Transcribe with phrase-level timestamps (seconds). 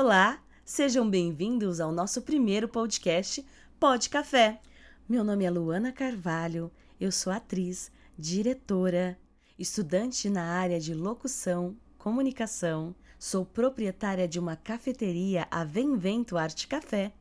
[0.00, 3.44] Olá, sejam bem-vindos ao nosso primeiro podcast
[3.80, 4.60] Pod Café.
[5.08, 6.70] Meu nome é Luana Carvalho,
[7.00, 9.18] eu sou atriz, diretora,
[9.58, 17.12] estudante na área de locução, comunicação, sou proprietária de uma cafeteria a Venvento Arte Café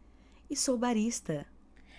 [0.48, 1.48] e sou barista.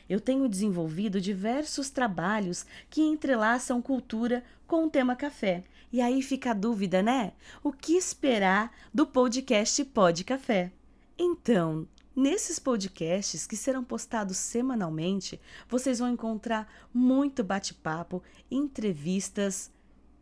[0.09, 5.65] Eu tenho desenvolvido diversos trabalhos que entrelaçam cultura com o tema café.
[5.91, 7.33] E aí fica a dúvida, né?
[7.63, 10.71] O que esperar do podcast Pod Café?
[11.19, 19.71] Então, nesses podcasts que serão postados semanalmente, vocês vão encontrar muito bate-papo, entrevistas,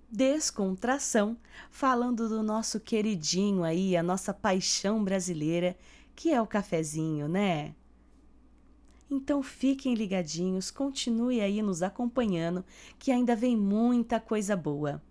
[0.09, 1.37] descontração,
[1.69, 5.77] falando do nosso queridinho aí, a nossa paixão brasileira,
[6.15, 7.75] que é o cafezinho, né?
[9.11, 12.65] Então fiquem ligadinhos, continue aí nos acompanhando,
[12.99, 15.03] que ainda vem muita coisa boa.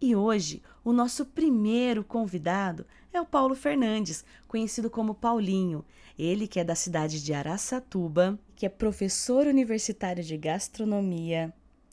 [0.00, 5.84] E hoje, o nosso primeiro convidado é o Paulo Fernandes, conhecido como Paulinho.
[6.18, 11.52] Ele que é da cidade de Araçatuba, que é professor universitário de gastronomia,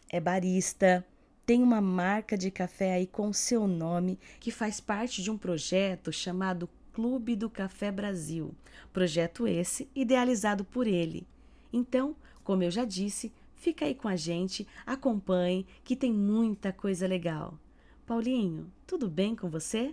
[0.09, 1.05] é barista,
[1.45, 6.11] tem uma marca de café aí com seu nome, que faz parte de um projeto
[6.11, 8.53] chamado Clube do Café Brasil.
[8.91, 11.25] Projeto esse idealizado por ele.
[11.71, 17.07] Então, como eu já disse, fica aí com a gente, acompanhe, que tem muita coisa
[17.07, 17.57] legal.
[18.11, 19.91] Paulinho, tudo bem com você?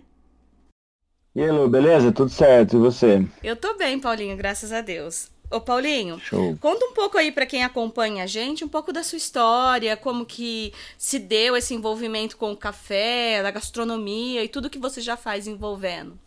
[1.33, 2.11] E aí, Lu, beleza?
[2.11, 3.25] Tudo certo, e você?
[3.41, 5.31] Eu tô bem, Paulinho, graças a Deus.
[5.49, 6.57] Ô Paulinho, Show.
[6.59, 10.25] conta um pouco aí para quem acompanha a gente, um pouco da sua história, como
[10.25, 15.15] que se deu esse envolvimento com o café, da gastronomia e tudo que você já
[15.15, 16.19] faz envolvendo.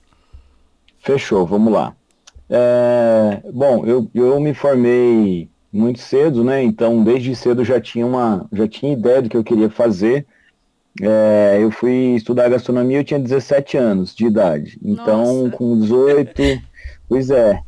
[1.01, 1.95] Fechou, vamos lá.
[2.49, 6.62] É, bom, eu, eu me formei muito cedo, né?
[6.62, 10.27] Então, desde cedo já tinha uma, já tinha ideia do que eu queria fazer.
[11.01, 14.79] É, eu fui estudar gastronomia, eu tinha 17 anos de idade.
[14.83, 15.57] Então, Nossa.
[15.57, 16.43] com 18,
[17.09, 17.59] pois é,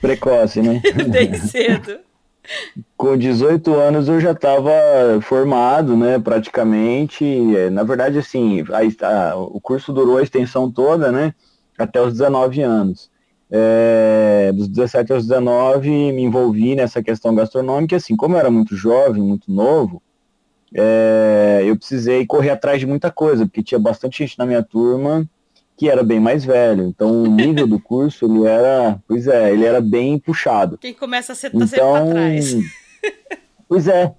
[0.00, 0.80] precoce, né?
[1.10, 1.98] Bem cedo.
[2.96, 4.70] com 18 anos eu já estava
[5.22, 7.24] formado, né, praticamente.
[7.56, 11.34] É, Na verdade, assim, a- a- o curso durou a extensão toda, né,
[11.76, 13.10] até os 19 anos.
[13.50, 18.76] É, dos 17 aos 19 me envolvi nessa questão gastronômica, assim, como eu era muito
[18.76, 20.02] jovem, muito novo,
[20.74, 25.28] é, eu precisei correr atrás de muita coisa, porque tinha bastante gente na minha turma
[25.76, 26.84] que era bem mais velho.
[26.84, 30.76] Então, o nível do curso, ele era, pois é, ele era bem puxado.
[30.76, 32.56] Quem começa a ser tá sempre pra trás.
[33.68, 34.12] pois é.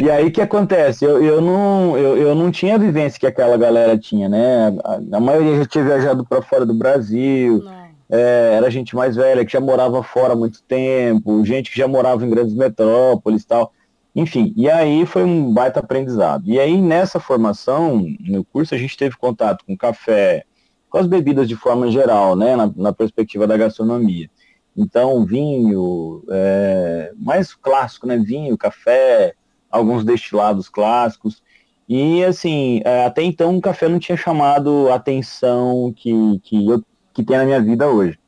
[0.00, 1.04] E aí o que acontece?
[1.04, 4.74] Eu, eu, não, eu, eu não tinha a vivência que aquela galera tinha, né?
[4.82, 7.62] A, a maioria já tinha viajado para fora do Brasil,
[8.10, 11.86] é, era gente mais velha que já morava fora há muito tempo, gente que já
[11.86, 13.70] morava em grandes metrópoles e tal.
[14.14, 16.44] Enfim, e aí foi um baita aprendizado.
[16.46, 20.44] E aí nessa formação, no curso, a gente teve contato com café,
[20.90, 22.54] com as bebidas de forma geral, né?
[22.54, 24.28] Na, na perspectiva da gastronomia.
[24.76, 28.18] Então, vinho, é, mais clássico, né?
[28.18, 29.34] Vinho, café,
[29.70, 31.42] alguns destilados clássicos.
[31.88, 36.82] E, assim, é, até então o café não tinha chamado a atenção que, que, eu,
[37.14, 38.18] que tem na minha vida hoje.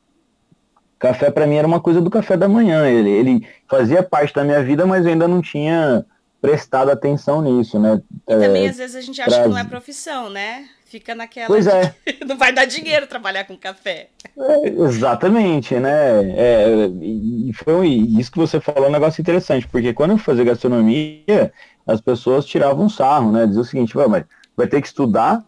[1.05, 2.87] Café, para mim, era uma coisa do café da manhã.
[2.87, 6.03] Ele, ele fazia parte da minha vida, mas eu ainda não tinha
[6.41, 8.01] prestado atenção nisso, né?
[8.27, 10.65] E também, É, às vezes, a gente acha que não é profissão, né?
[10.85, 11.47] Fica naquela.
[11.47, 11.93] Pois é.
[12.25, 14.07] não vai dar dinheiro trabalhar com café.
[14.37, 16.23] É, exatamente, né?
[16.35, 20.43] É, e foi isso que você falou é um negócio interessante, porque quando eu fazia
[20.43, 21.53] gastronomia,
[21.85, 23.45] as pessoas tiravam sarro, né?
[23.45, 24.23] Diziam o seguinte, "Ué, mas
[24.57, 25.43] vai ter que estudar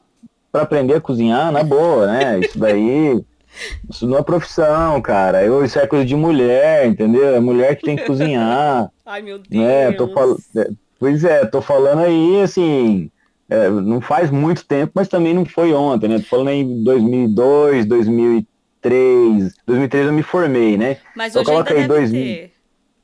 [0.52, 2.40] para aprender a cozinhar na boa, né?
[2.40, 3.24] Isso daí,
[3.90, 5.44] isso não é profissão, cara.
[5.44, 7.36] Eu, isso é coisa de mulher, entendeu?
[7.36, 8.90] É mulher que tem que cozinhar.
[9.06, 9.64] Ai, meu Deus.
[9.64, 9.92] né?
[9.94, 10.36] Tô fal...
[10.56, 10.70] é,
[11.00, 13.12] Pois é, tô falando aí, assim,
[13.50, 16.18] é, não faz muito tempo, mas também não foi ontem, né?
[16.20, 20.98] Tô falando aí em 2002, 2003, 2003 eu me formei, né?
[21.16, 22.22] Mas hoje ainda deve 2000.
[22.24, 22.52] ter.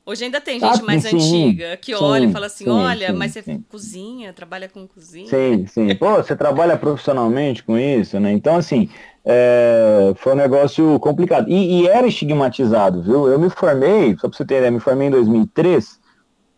[0.06, 2.70] Hoje ainda tem gente Ah, mais sim, antiga que sim, olha e fala assim: sim,
[2.70, 5.26] olha, mas você cozinha, trabalha com cozinha.
[5.28, 5.94] Sim, sim.
[5.94, 8.30] Pô, você trabalha profissionalmente com isso, né?
[8.32, 8.90] Então, assim,
[9.24, 11.48] é, foi um negócio complicado.
[11.48, 13.26] E, e era estigmatizado, viu?
[13.28, 15.98] Eu me formei, só pra você ter ideia, me formei em 2003,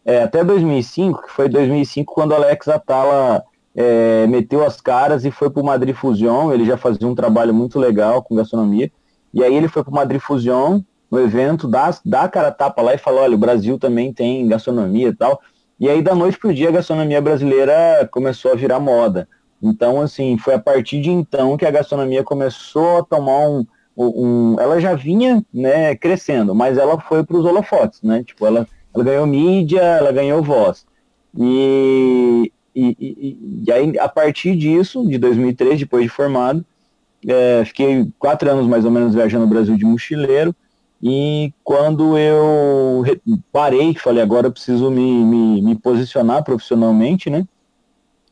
[0.05, 3.43] é, até 2005, que foi 2005 quando o Alex Atala
[3.75, 6.53] é, meteu as caras e foi pro Madrid Fusion.
[6.53, 8.91] Ele já fazia um trabalho muito legal com gastronomia.
[9.33, 10.81] E aí ele foi pro Madrid Fusion,
[11.11, 15.09] no evento, dá, dá cara tapa lá e falou, olha, o Brasil também tem gastronomia
[15.09, 15.41] e tal.
[15.79, 19.29] E aí, da noite pro dia, a gastronomia brasileira começou a virar moda.
[19.63, 23.67] Então, assim, foi a partir de então que a gastronomia começou a tomar um.
[23.97, 28.23] um ela já vinha né, crescendo, mas ela foi para os holofotes, né?
[28.23, 30.87] Tipo, ela, ela ganhou mídia, ela ganhou voz.
[31.37, 36.65] E, e, e, e aí, a partir disso, de 2003, depois de formado,
[37.27, 40.55] é, fiquei quatro anos mais ou menos viajando no Brasil de mochileiro,
[41.03, 43.05] e quando eu
[43.53, 47.47] parei, falei, agora eu preciso me, me, me, posicionar profissionalmente, né?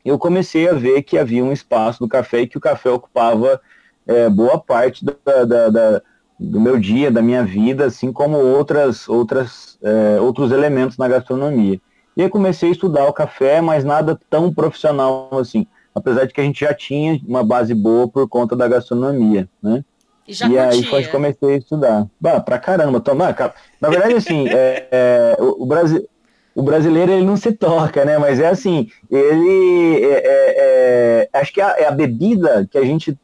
[0.04, 3.60] Eu comecei a ver que havia um espaço do café e que o café ocupava
[4.06, 6.02] é, boa parte da, da, da,
[6.38, 11.80] do meu dia, da minha vida, assim como outras, outras, é, outros elementos na gastronomia.
[12.16, 16.40] E eu comecei a estudar o café, mas nada tão profissional assim, apesar de que
[16.40, 19.84] a gente já tinha uma base boa por conta da gastronomia, né?
[20.26, 22.06] E, já e aí foi comecei a estudar.
[22.20, 23.36] Bah, pra caramba, tomar.
[23.80, 26.06] Na verdade, assim, é, é, o, o, Brasil,
[26.54, 28.18] o brasileiro ele não se toca, né?
[28.18, 33.18] Mas é assim, ele é, é, é acho que é a bebida que a gente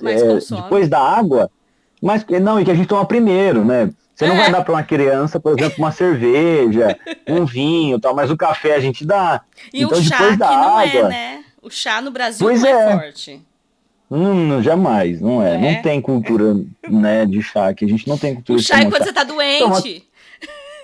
[0.00, 1.50] depois da água,
[2.00, 3.90] mas não, e que a gente toma primeiro, né?
[4.14, 8.30] Você não vai dar para uma criança, por exemplo, uma cerveja, um vinho, tal, mas
[8.30, 9.40] o café a gente dá.
[9.72, 11.44] E então, o chá depois da que não água, é, né?
[11.62, 13.42] O chá no Brasil pois não é, forte.
[14.10, 15.54] Hum, jamais, não é.
[15.54, 15.58] é.
[15.58, 16.54] Não tem cultura
[16.88, 17.84] né, de chá aqui.
[17.84, 19.60] A gente não tem cultura o chá é quando você tá doente.
[19.60, 19.82] Toma...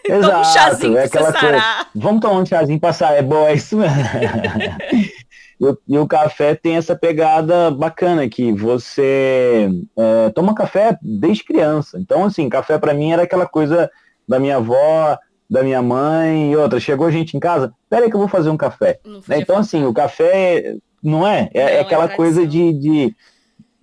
[0.09, 1.63] Exato, Toma um chazinho é aquela coisa.
[1.95, 3.15] Vamos tomar um chazinho passar.
[3.15, 3.97] É bom, é isso mesmo.
[5.61, 11.45] e, o, e, o, café tem essa pegada bacana que você é, toma café desde
[11.45, 11.99] criança.
[11.99, 13.91] Então, assim, café para mim era aquela coisa
[14.29, 15.19] da minha avó,
[15.49, 16.81] da minha mãe e outra.
[16.81, 18.99] Chegou gente em casa, peraí que eu vou fazer um café.
[19.29, 19.39] Né?
[19.39, 21.49] Então, assim, o café não é?
[21.55, 23.17] É, é não, é aquela é coisa de, de,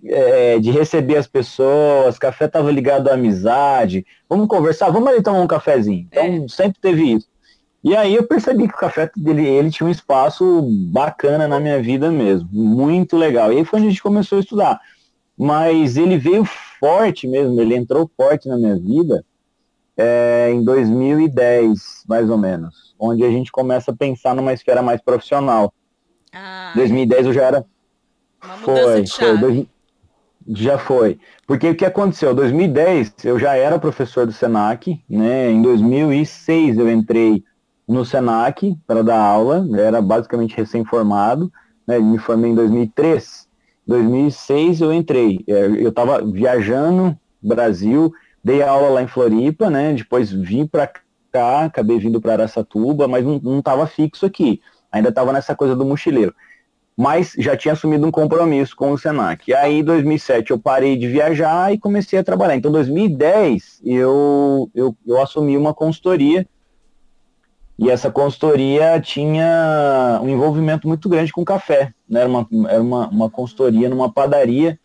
[0.06, 5.40] é, de receber as pessoas, café estava ligado à amizade, vamos conversar, vamos ali tomar
[5.40, 6.06] um cafezinho.
[6.10, 6.48] Então é.
[6.48, 7.28] sempre teve isso.
[7.82, 11.82] E aí eu percebi que o café dele ele tinha um espaço bacana na minha
[11.82, 13.52] vida mesmo, muito legal.
[13.52, 14.80] E aí foi onde a gente começou a estudar.
[15.36, 19.24] Mas ele veio forte mesmo, ele entrou forte na minha vida
[19.96, 25.00] é, em 2010, mais ou menos, onde a gente começa a pensar numa esfera mais
[25.00, 25.72] profissional.
[26.32, 27.66] Ah, 2010 eu já era.
[28.42, 29.68] Uma foi, de foi.
[30.46, 31.18] Já foi.
[31.46, 32.34] Porque o que aconteceu?
[32.34, 35.50] 2010 eu já era professor do Senac, né?
[35.50, 37.42] Em 2006 eu entrei
[37.88, 41.50] no Senac para dar aula, era basicamente recém-formado,
[41.86, 41.98] né?
[41.98, 43.48] Me formei em 2003.
[43.86, 45.44] 2006 eu entrei.
[45.46, 48.12] É, eu estava viajando Brasil,
[48.42, 49.92] dei aula lá em Floripa, né?
[49.94, 50.90] Depois vim para
[51.32, 54.60] cá, acabei vindo para Araçatuba, mas não estava fixo aqui
[54.94, 56.32] ainda estava nessa coisa do mochileiro.
[56.96, 59.50] Mas já tinha assumido um compromisso com o Senac.
[59.50, 62.56] E aí, em 2007, eu parei de viajar e comecei a trabalhar.
[62.56, 66.46] Então, em 2010, eu, eu, eu assumi uma consultoria.
[67.76, 71.92] E essa consultoria tinha um envolvimento muito grande com café.
[72.08, 72.20] Né?
[72.20, 74.78] Era, uma, era uma, uma consultoria numa padaria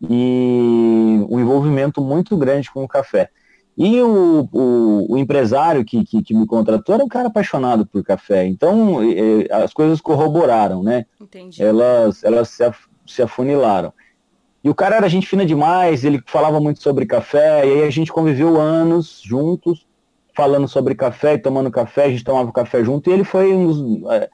[0.00, 3.30] e um envolvimento muito grande com o café.
[3.76, 8.02] E o, o, o empresário que, que, que, me contratou era um cara apaixonado por
[8.02, 8.46] café.
[8.46, 11.04] Então, é, as coisas corroboraram, né?
[11.20, 11.62] Entendi.
[11.62, 13.92] Elas, elas se, af, se afunilaram.
[14.64, 17.90] E o cara era gente fina demais, ele falava muito sobre café, e aí a
[17.90, 19.86] gente conviveu anos juntos,
[20.34, 23.66] falando sobre café e tomando café, a gente tomava café junto, e ele foi um
[23.66, 24.28] dos, é,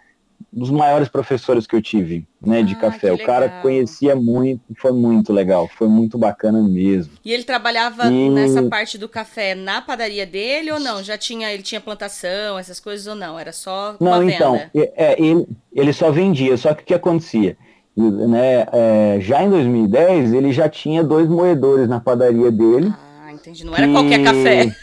[0.53, 3.11] dos maiores professores que eu tive, né, de ah, café.
[3.11, 7.15] O cara conhecia muito, foi muito legal, foi muito bacana mesmo.
[7.25, 8.29] E ele trabalhava e...
[8.29, 11.03] nessa parte do café na padaria dele ou não?
[11.03, 13.39] Já tinha, ele tinha plantação, essas coisas ou não?
[13.39, 17.57] Era só Não, então, é, ele, ele só vendia, só que o que acontecia?
[17.97, 22.93] Né, é, já em 2010, ele já tinha dois moedores na padaria dele.
[23.23, 23.65] Ah, entendi.
[23.65, 24.75] Não era qualquer café.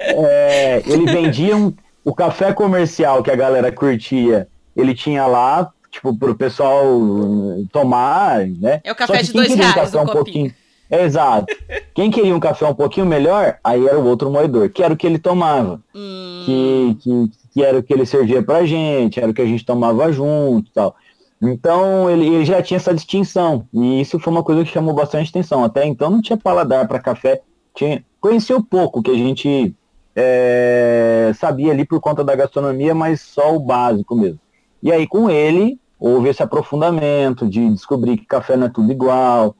[0.00, 1.72] É, ele vendia um,
[2.04, 6.86] o café comercial que a galera curtia ele tinha lá, tipo, pro pessoal
[7.72, 8.80] tomar, né?
[8.84, 10.54] É o café de dois reais, um, um pouquinho.
[10.90, 11.54] Exato.
[11.92, 14.96] Quem queria um café um pouquinho melhor, aí era o outro moedor, que era o
[14.96, 15.82] que ele tomava.
[15.94, 16.42] Hum.
[16.46, 19.66] Que, que, que, era o que ele servia pra gente, era o que a gente
[19.66, 20.94] tomava junto tal.
[21.42, 23.66] Então ele, ele, já tinha essa distinção.
[23.72, 25.62] E isso foi uma coisa que chamou bastante atenção.
[25.62, 27.42] Até então não tinha paladar para café.
[27.74, 29.74] Tinha, conhecia um pouco que a gente
[30.16, 34.40] é, sabia ali por conta da gastronomia, mas só o básico mesmo.
[34.82, 39.56] E aí, com ele, houve esse aprofundamento de descobrir que café não é tudo igual,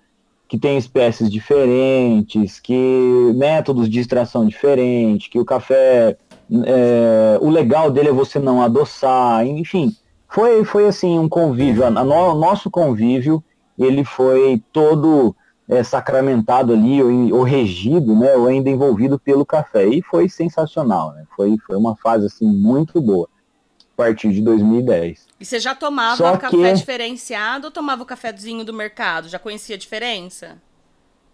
[0.47, 6.17] que tem espécies diferentes, que métodos de extração diferentes, que o café,
[6.65, 9.95] é, o legal dele é você não adoçar, enfim.
[10.29, 13.43] Foi, foi assim um convívio, o no, nosso convívio,
[13.79, 15.35] ele foi todo
[15.69, 21.13] é, sacramentado ali, ou, ou, regido, né, ou ainda envolvido pelo café, e foi sensacional,
[21.13, 23.29] né, foi, foi uma fase assim muito boa
[23.99, 25.27] partir de 2010.
[25.41, 26.75] E você já tomava Só café que...
[26.75, 29.29] diferenciado ou tomava o cafezinho do mercado?
[29.29, 30.57] Já conhecia a diferença?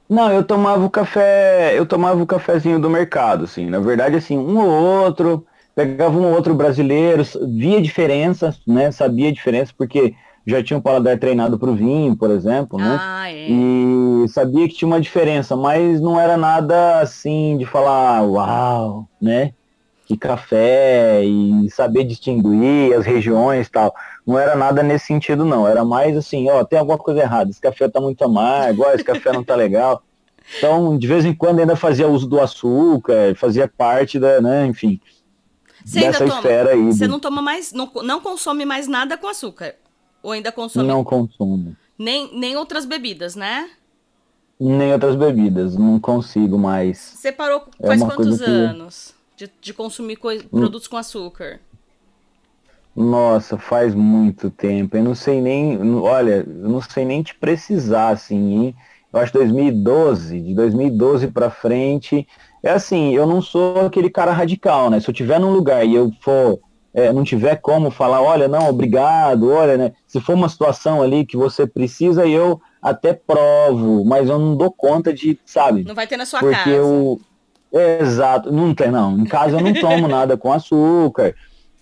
[0.09, 3.68] Não, eu tomava o café, eu tomava o cafezinho do mercado, assim.
[3.68, 8.90] Na verdade, assim, um ou outro, pegava um ou outro brasileiro, via diferença, né?
[8.90, 10.14] Sabia a diferença, porque
[10.47, 12.97] já tinha um paladar treinado para o vinho, por exemplo, né?
[12.99, 13.47] Ah, é.
[13.50, 14.28] E?
[14.28, 19.52] Sabia que tinha uma diferença, mas não era nada assim de falar, uau, né?
[20.06, 23.94] Que café e saber distinguir as regiões e tal.
[24.26, 25.66] Não era nada nesse sentido, não.
[25.66, 29.32] Era mais assim, ó, tem alguma coisa errada, esse café tá muito amargo, esse café
[29.32, 30.02] não tá legal.
[30.58, 35.00] Então, de vez em quando ainda fazia uso do açúcar, fazia parte da, né, enfim,
[35.84, 36.87] você dessa esfera aí.
[36.87, 39.75] Você não toma mais, não, não consome mais nada com açúcar?
[40.23, 40.88] Ou ainda consome?
[40.88, 41.76] Não consumo.
[41.99, 43.68] Nem, nem outras bebidas, né?
[44.58, 46.99] Nem outras bebidas, não consigo mais.
[46.99, 49.23] Você parou é faz quantos anos que...
[49.36, 50.48] de, de consumir hum.
[50.50, 51.60] produtos com açúcar?
[52.94, 54.96] Nossa, faz muito tempo.
[54.96, 58.66] Eu não sei nem, olha, eu não sei nem te precisar, assim.
[58.66, 58.76] Hein?
[59.12, 62.26] Eu acho 2012, de 2012 para frente,
[62.62, 64.98] é assim, eu não sou aquele cara radical, né?
[65.00, 66.60] Se eu tiver num lugar e eu for
[66.94, 69.92] é, não tiver como falar, olha, não, obrigado, olha, né?
[70.06, 74.70] Se for uma situação ali que você precisa, eu até provo, mas eu não dou
[74.70, 75.84] conta de, sabe?
[75.84, 76.70] Não vai ter na sua porque casa.
[76.70, 77.20] Eu...
[77.74, 79.18] Exato, não tem, não.
[79.18, 81.34] Em casa eu não tomo nada com açúcar.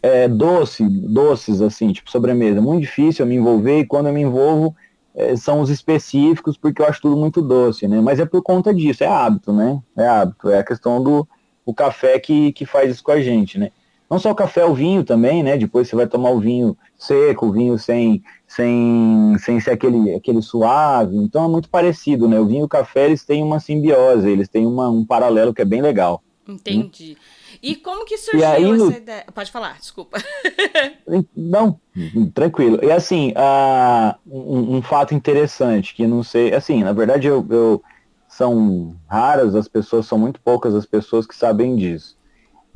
[0.03, 2.61] É, doce, doces, assim, tipo sobremesa.
[2.63, 4.75] Muito difícil eu me envolver e quando eu me envolvo
[5.15, 8.01] é, são os específicos, porque eu acho tudo muito doce, né?
[8.01, 9.81] Mas é por conta disso, é hábito, né?
[9.97, 11.29] É hábito, é a questão do
[11.65, 13.71] o café que, que faz isso com a gente, né?
[14.13, 15.57] Não só o café, o vinho também, né?
[15.57, 20.43] Depois você vai tomar o vinho seco, o vinho sem, sem, sem ser aquele, aquele
[20.43, 21.17] suave.
[21.17, 22.39] Então é muito parecido, né?
[22.39, 25.63] O vinho e o café, eles têm uma simbiose, eles têm uma, um paralelo que
[25.63, 26.23] é bem legal.
[26.47, 27.17] Entendi.
[27.63, 28.93] E como que surgiu aí, essa no...
[28.93, 29.25] ideia?
[29.35, 30.19] Pode falar, desculpa.
[31.35, 31.81] não,
[32.35, 32.81] tranquilo.
[32.83, 37.83] E assim, uh, um, um, fato interessante, que não sei, assim, na verdade eu, eu,
[38.29, 42.21] são raras as pessoas, são muito poucas as pessoas que sabem disso.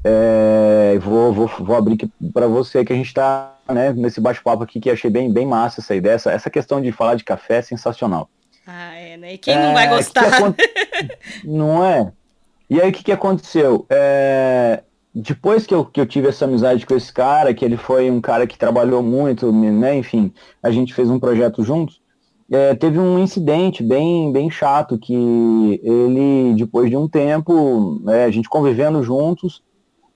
[0.09, 4.79] É, vou, vou, vou abrir para você que a gente está né, nesse bate-papo aqui
[4.79, 6.15] que achei bem, bem massa essa ideia.
[6.15, 8.31] Essa, essa questão de falar de café é sensacional.
[8.65, 9.35] Ah, é, né?
[9.35, 10.55] E quem é, não vai gostar?
[10.55, 12.13] Que não é?
[12.71, 13.85] E aí o que, que aconteceu?
[13.91, 18.09] É, depois que eu, que eu tive essa amizade com esse cara, que ele foi
[18.09, 19.97] um cara que trabalhou muito, né?
[19.97, 20.33] Enfim,
[20.63, 22.01] a gente fez um projeto juntos.
[22.49, 28.31] É, teve um incidente bem, bem chato que ele, depois de um tempo, né, a
[28.31, 29.65] gente convivendo juntos,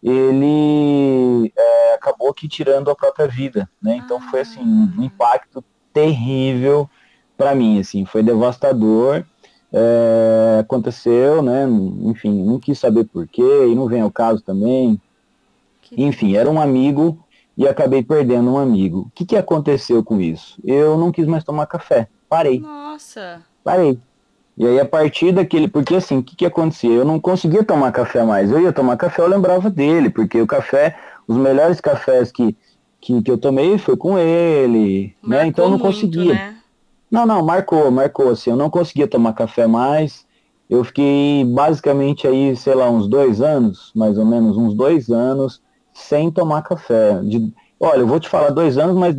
[0.03, 3.97] ele é, acabou que tirando a própria vida, né?
[3.97, 4.31] Então ah.
[4.31, 6.89] foi assim um impacto terrível
[7.37, 9.25] para mim, assim, foi devastador.
[9.73, 11.65] É, aconteceu, né?
[12.03, 15.01] Enfim, não quis saber porquê e não vem ao caso também.
[15.81, 17.25] Que enfim, era um amigo
[17.57, 19.01] e acabei perdendo um amigo.
[19.01, 20.59] O que, que aconteceu com isso?
[20.65, 22.59] Eu não quis mais tomar café, parei.
[22.59, 23.43] Nossa.
[23.63, 23.99] Parei.
[24.57, 25.69] E aí, a partir daquele.
[25.69, 26.91] Porque assim, o que, que acontecia?
[26.91, 28.51] Eu não conseguia tomar café mais.
[28.51, 32.57] Eu ia tomar café, eu lembrava dele, porque o café, os melhores cafés que,
[33.01, 35.15] que, que eu tomei foi com ele.
[35.23, 35.47] né?
[35.47, 36.35] Então eu não muito, conseguia.
[36.35, 36.57] Né?
[37.11, 38.31] Não, não, marcou, marcou.
[38.31, 40.27] Assim, eu não conseguia tomar café mais.
[40.69, 45.61] Eu fiquei basicamente aí, sei lá, uns dois anos, mais ou menos, uns dois anos,
[45.93, 47.19] sem tomar café.
[47.25, 49.17] De, olha, eu vou te falar dois anos, mas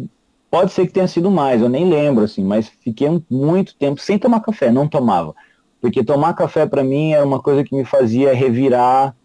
[0.52, 4.20] Pode ser que tenha sido mais, eu nem lembro, assim, mas fiquei muito tempo sem
[4.20, 5.34] tomar café, não tomava.
[5.80, 9.16] Porque tomar café para mim era uma coisa que me fazia revirar,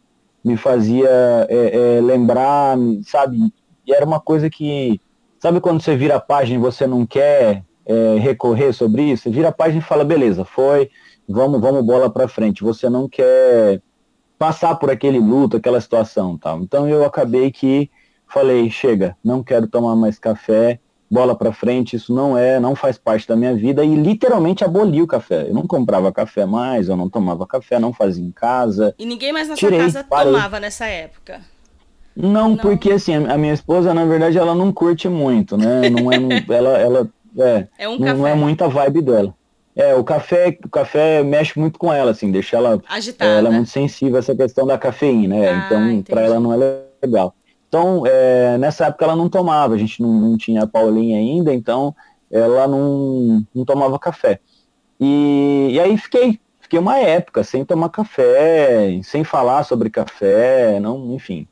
[0.45, 1.09] me fazia
[1.51, 3.53] é, é, lembrar, sabe?
[3.85, 5.01] E era uma coisa que,
[5.41, 9.25] sabe quando você vira a página e você não quer é, recorrer sobre isso?
[9.25, 10.89] Você vira a página e fala, beleza, foi,
[11.29, 12.63] vamos, vamos bola para frente.
[12.63, 13.83] Você não quer
[14.39, 16.61] passar por aquele luto, aquela situação, tal.
[16.61, 17.91] Então eu acabei que
[18.29, 20.79] falei, chega, não quero tomar mais café
[21.11, 25.01] bola para frente, isso não é, não faz parte da minha vida e literalmente aboli
[25.01, 25.49] o café.
[25.49, 28.95] Eu não comprava café mais, eu não tomava café, não fazia em casa.
[28.99, 30.33] E ninguém mais na Tirei, sua casa parei.
[30.33, 31.41] tomava nessa época?
[32.17, 35.89] Não, não, porque assim, a minha esposa, na verdade, ela não curte muito, né?
[35.91, 36.17] Não é,
[36.49, 39.35] ela, ela é, é um não, não, é muita vibe dela.
[39.75, 43.31] É, o café, o café mexe muito com ela, assim, deixa ela agitada.
[43.31, 45.51] Ela é muito sensível a essa questão da cafeína, né?
[45.51, 47.35] Ah, então para ela não é legal.
[47.69, 51.53] Então, é, nessa época ela não tomava, a gente não, não, tinha a Paulinha ainda,
[51.53, 51.95] então
[52.31, 54.41] ela não, não tomava café.
[55.01, 61.13] E, e, aí fiquei, fiquei uma época sem tomar café, sem falar sobre café, não,
[61.15, 61.47] enfim,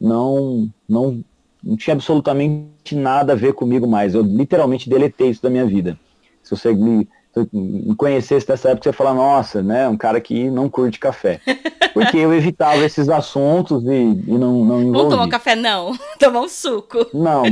[0.00, 1.24] não, não,
[1.62, 4.14] não tinha absolutamente nada a ver comigo mais.
[4.14, 5.98] Eu literalmente deletei isso da minha vida.
[6.42, 7.08] Se você me
[7.52, 11.40] me conhecesse nessa época, você ia falar, nossa, né, um cara que não curte café.
[11.94, 14.92] Porque eu evitava esses assuntos e, e não, não envolvia.
[14.92, 15.92] Vamos tomar um café, não.
[16.18, 17.06] Tomar um suco.
[17.12, 17.42] Não,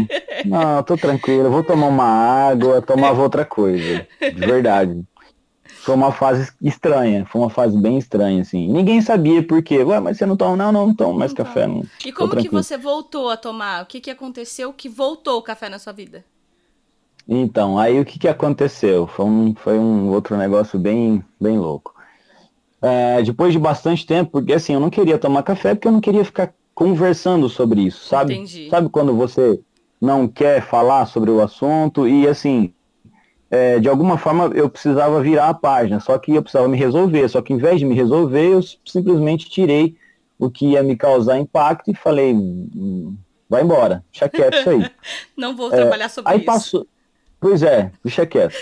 [0.45, 1.51] não, tô tranquilo.
[1.51, 4.07] Vou tomar uma água, tomava outra coisa.
[4.21, 5.03] De verdade.
[5.89, 8.69] Foi uma fase estranha, foi uma fase bem estranha, assim.
[8.71, 9.83] Ninguém sabia por quê.
[9.83, 10.57] Ué, mas você não toma?
[10.57, 11.67] Não, não, não tomo mais não café.
[11.67, 11.83] Não.
[12.05, 13.83] E como que você voltou a tomar?
[13.83, 16.25] O que, que aconteceu que voltou o café na sua vida?
[17.29, 19.07] Então, aí o que, que aconteceu?
[19.07, 21.95] Foi um, foi um outro negócio bem, bem louco.
[22.81, 26.01] É, depois de bastante tempo, porque assim, eu não queria tomar café porque eu não
[26.01, 28.35] queria ficar conversando sobre isso, sabe?
[28.35, 28.71] Entendi.
[28.71, 29.61] Sabe quando você
[30.01, 32.73] não quer falar sobre o assunto e assim,
[33.51, 37.29] é, de alguma forma eu precisava virar a página, só que eu precisava me resolver,
[37.29, 39.97] só que em vez de me resolver, eu simplesmente tirei
[40.39, 43.17] o que ia me causar impacto e falei, hum,
[43.51, 44.91] vai embora, deixa quieto isso aí.
[45.37, 46.47] não vou trabalhar sobre aí isso.
[46.47, 46.87] Passou,
[47.41, 48.55] pois é, deixa quieto.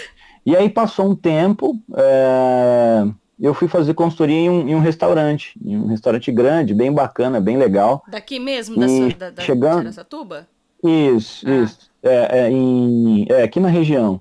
[0.44, 3.04] E aí passou um tempo, é,
[3.38, 7.40] eu fui fazer consultoria em um, em um, restaurante, em um restaurante grande, bem bacana,
[7.40, 8.04] bem legal.
[8.08, 9.82] Daqui mesmo, da, sua, da, da chegando?
[10.82, 11.56] Isso, ah.
[11.56, 11.90] isso.
[12.02, 14.20] É, é, em, é, aqui na região.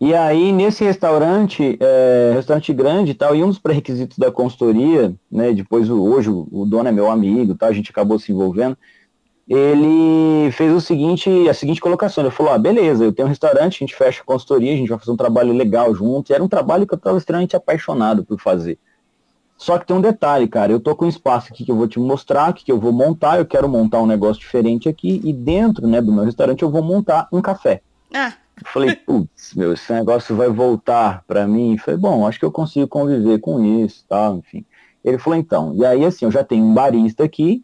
[0.00, 5.14] E aí, nesse restaurante, é, restaurante grande e tal, e um dos pré-requisitos da consultoria,
[5.30, 8.76] né, depois hoje o, o dono é meu amigo, tá, a gente acabou se envolvendo,
[9.48, 13.76] ele fez o seguinte, a seguinte colocação, ele falou, ah, beleza, eu tenho um restaurante,
[13.76, 16.42] a gente fecha a consultoria, a gente vai fazer um trabalho legal junto, e era
[16.42, 18.78] um trabalho que eu estava extremamente apaixonado por fazer.
[19.56, 21.86] Só que tem um detalhe, cara, eu tô com um espaço aqui que eu vou
[21.86, 25.86] te mostrar, que eu vou montar, eu quero montar um negócio diferente aqui, e dentro,
[25.86, 27.82] né, do meu restaurante eu vou montar um café.
[28.12, 28.32] Ah.
[28.56, 31.72] Eu falei, putz, meu, esse negócio vai voltar para mim.
[31.72, 34.64] Eu falei, bom, acho que eu consigo conviver com isso, tal, enfim.
[35.04, 37.62] Ele falou, então, e aí assim, eu já tenho um barista aqui,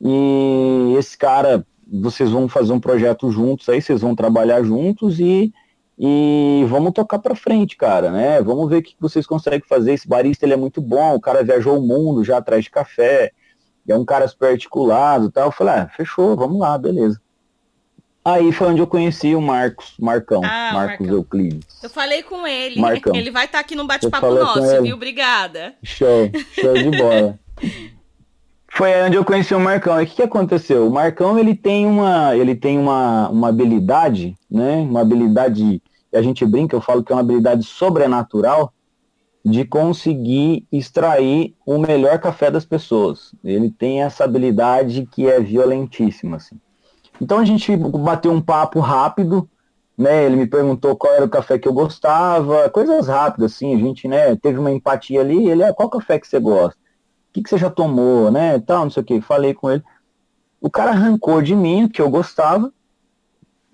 [0.00, 5.52] e esse cara, vocês vão fazer um projeto juntos aí, vocês vão trabalhar juntos e,
[5.98, 8.40] e vamos tocar para frente, cara, né?
[8.40, 9.92] Vamos ver o que vocês conseguem fazer.
[9.92, 13.32] Esse barista ele é muito bom, o cara viajou o mundo já atrás de café,
[13.88, 15.46] é um cara super articulado tal.
[15.46, 17.20] Eu falei, ah, fechou, vamos lá, beleza.
[18.24, 21.16] Aí foi onde eu conheci o Marcos, Marcão, ah, Marcos Marcão.
[21.16, 21.82] Euclides.
[21.82, 22.78] Eu falei com ele.
[22.78, 23.14] Marcão.
[23.14, 24.94] Ele vai estar tá aqui no bate-papo nosso, viu?
[24.94, 25.74] Obrigada.
[25.82, 27.38] Show, show de bola.
[28.80, 30.00] Foi onde eu conheci o Marcão.
[30.00, 30.88] E o que, que aconteceu?
[30.88, 34.76] O Marcão ele tem uma, ele tem uma, uma habilidade, né?
[34.76, 35.82] Uma habilidade,
[36.14, 38.72] a gente brinca, eu falo que é uma habilidade sobrenatural
[39.44, 43.34] de conseguir extrair o melhor café das pessoas.
[43.44, 46.58] Ele tem essa habilidade que é violentíssima, assim.
[47.20, 49.46] Então a gente bateu um papo rápido,
[49.96, 50.24] né?
[50.24, 53.74] Ele me perguntou qual era o café que eu gostava, coisas rápidas, assim.
[53.74, 54.34] A gente, né?
[54.36, 55.50] Teve uma empatia ali.
[55.50, 56.79] Ele, é qual café que você gosta?
[57.30, 59.82] O que, que você já tomou, né, tal, não sei o que, falei com ele.
[60.60, 62.72] O cara arrancou de mim, que eu gostava,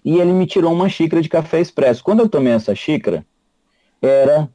[0.04, 2.04] e ele me tirou uma xícara de café expresso.
[2.04, 3.26] Quando eu tomei essa xícara,
[4.00, 4.48] era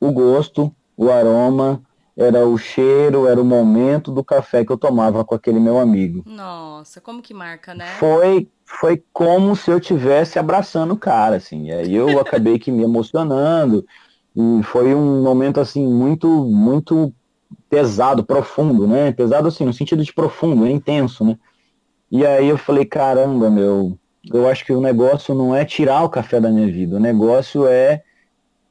[0.00, 1.80] o gosto, o aroma,
[2.16, 6.22] era o cheiro, era o momento do café que eu tomava com aquele meu amigo.
[6.26, 7.86] Nossa, como que marca, né?
[7.98, 11.68] Foi, foi como se eu tivesse abraçando o cara, assim.
[11.68, 13.86] E aí eu acabei que me emocionando.
[14.36, 17.14] E foi um momento assim muito, muito
[17.68, 19.12] pesado, profundo, né?
[19.12, 21.38] Pesado assim, no sentido de profundo, é intenso, né?
[22.10, 23.96] E aí eu falei, caramba, meu,
[24.32, 27.66] eu acho que o negócio não é tirar o café da minha vida, o negócio
[27.66, 28.02] é,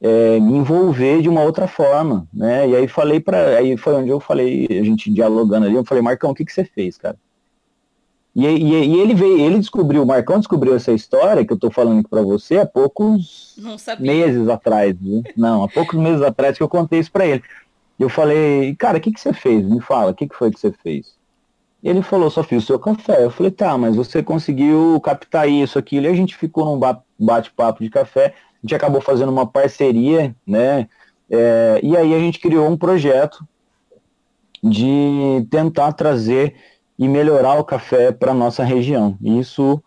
[0.02, 2.68] é me envolver de uma outra forma, né?
[2.68, 6.04] E aí falei para, aí foi onde eu falei, a gente dialogando ali, eu falei,
[6.04, 7.18] Marcão, o que que você fez, cara?
[8.36, 11.72] E, e, e, ele veio, ele descobriu, o Marcão descobriu essa história que eu tô
[11.72, 13.58] falando aqui para você há poucos
[14.00, 14.96] meses atrás?
[15.36, 17.44] Não, há poucos meses atrás que eu contei isso para ele.
[18.00, 19.68] E eu falei, cara, o que, que você fez?
[19.68, 21.20] Me fala, o que, que foi que você fez?
[21.84, 23.26] E ele falou, só fiz o seu café.
[23.26, 26.06] Eu falei, tá, mas você conseguiu captar isso, aquilo.
[26.06, 26.80] E a gente ficou num
[27.20, 28.28] bate-papo de café.
[28.28, 30.88] A gente acabou fazendo uma parceria, né?
[31.30, 33.46] É, e aí a gente criou um projeto
[34.64, 36.56] de tentar trazer
[36.98, 39.18] e melhorar o café para nossa região.
[39.22, 39.82] Isso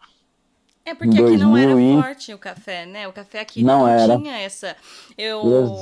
[0.84, 3.06] é porque aqui não era forte o café, né?
[3.06, 4.18] O café aqui não, não era.
[4.18, 4.76] tinha essa.
[5.16, 5.40] Eu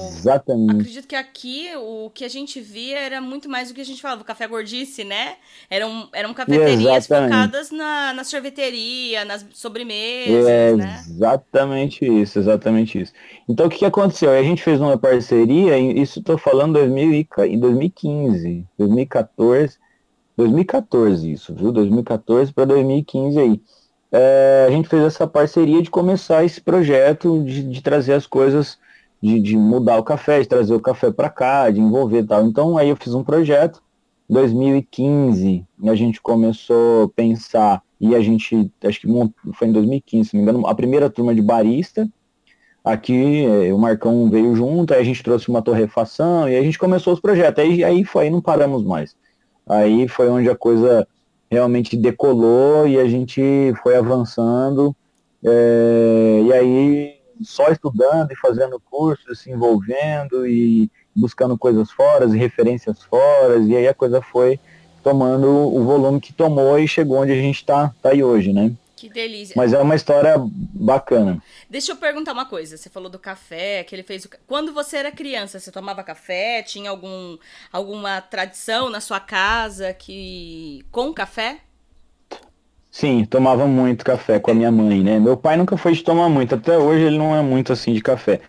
[0.09, 0.73] Exatamente.
[0.73, 4.03] acredito que aqui o que a gente via era muito mais do que a gente
[4.03, 5.37] falava, o café gordice, né?
[5.71, 7.33] Eram, eram cafeterias Exatamente.
[7.33, 11.03] focadas na, na sorveteria, nas sobremesas, é, né?
[11.09, 13.13] Exatamente isso, exatamente isso.
[13.49, 14.31] Então o que, que aconteceu?
[14.31, 19.79] A gente fez uma parceria, isso estou falando em 2015, 2014,
[20.37, 21.73] 2014 isso, viu?
[21.73, 23.61] 2014 para 2015 aí
[24.13, 28.79] é, a gente fez essa parceria de começar esse projeto de, de trazer as coisas,
[29.23, 32.45] de, de, mudar o café, de trazer o café para cá, de envolver tal.
[32.45, 33.83] Então aí eu fiz um projeto,
[34.29, 39.09] 2015 a gente começou a pensar e a gente, acho que
[39.55, 42.09] foi em 2015, se não me engano, a primeira turma de barista,
[42.85, 46.79] aqui é, o Marcão veio junto, aí a gente trouxe uma torrefação e a gente
[46.79, 49.15] começou os projetos, aí, aí foi, aí não paramos mais.
[49.69, 51.07] Aí foi onde a coisa
[51.51, 54.95] realmente decolou e a gente foi avançando.
[55.45, 62.39] É, e aí, só estudando e fazendo cursos, se envolvendo e buscando coisas fora, e
[62.39, 64.61] referências fora, e aí a coisa foi
[65.03, 68.73] tomando o volume que tomou e chegou onde a gente está tá aí hoje, né?
[69.01, 69.55] Que delícia.
[69.57, 71.43] Mas é uma história bacana.
[71.71, 72.77] Deixa eu perguntar uma coisa.
[72.77, 74.27] Você falou do café, que ele fez.
[74.27, 74.29] O...
[74.47, 76.63] Quando você era criança, você tomava café?
[76.63, 77.39] Tinha algum,
[77.73, 81.61] alguma tradição na sua casa que com café?
[82.91, 85.19] Sim, tomava muito café com a minha mãe, né?
[85.19, 88.03] Meu pai nunca foi de tomar muito, até hoje ele não é muito assim de
[88.03, 88.43] café.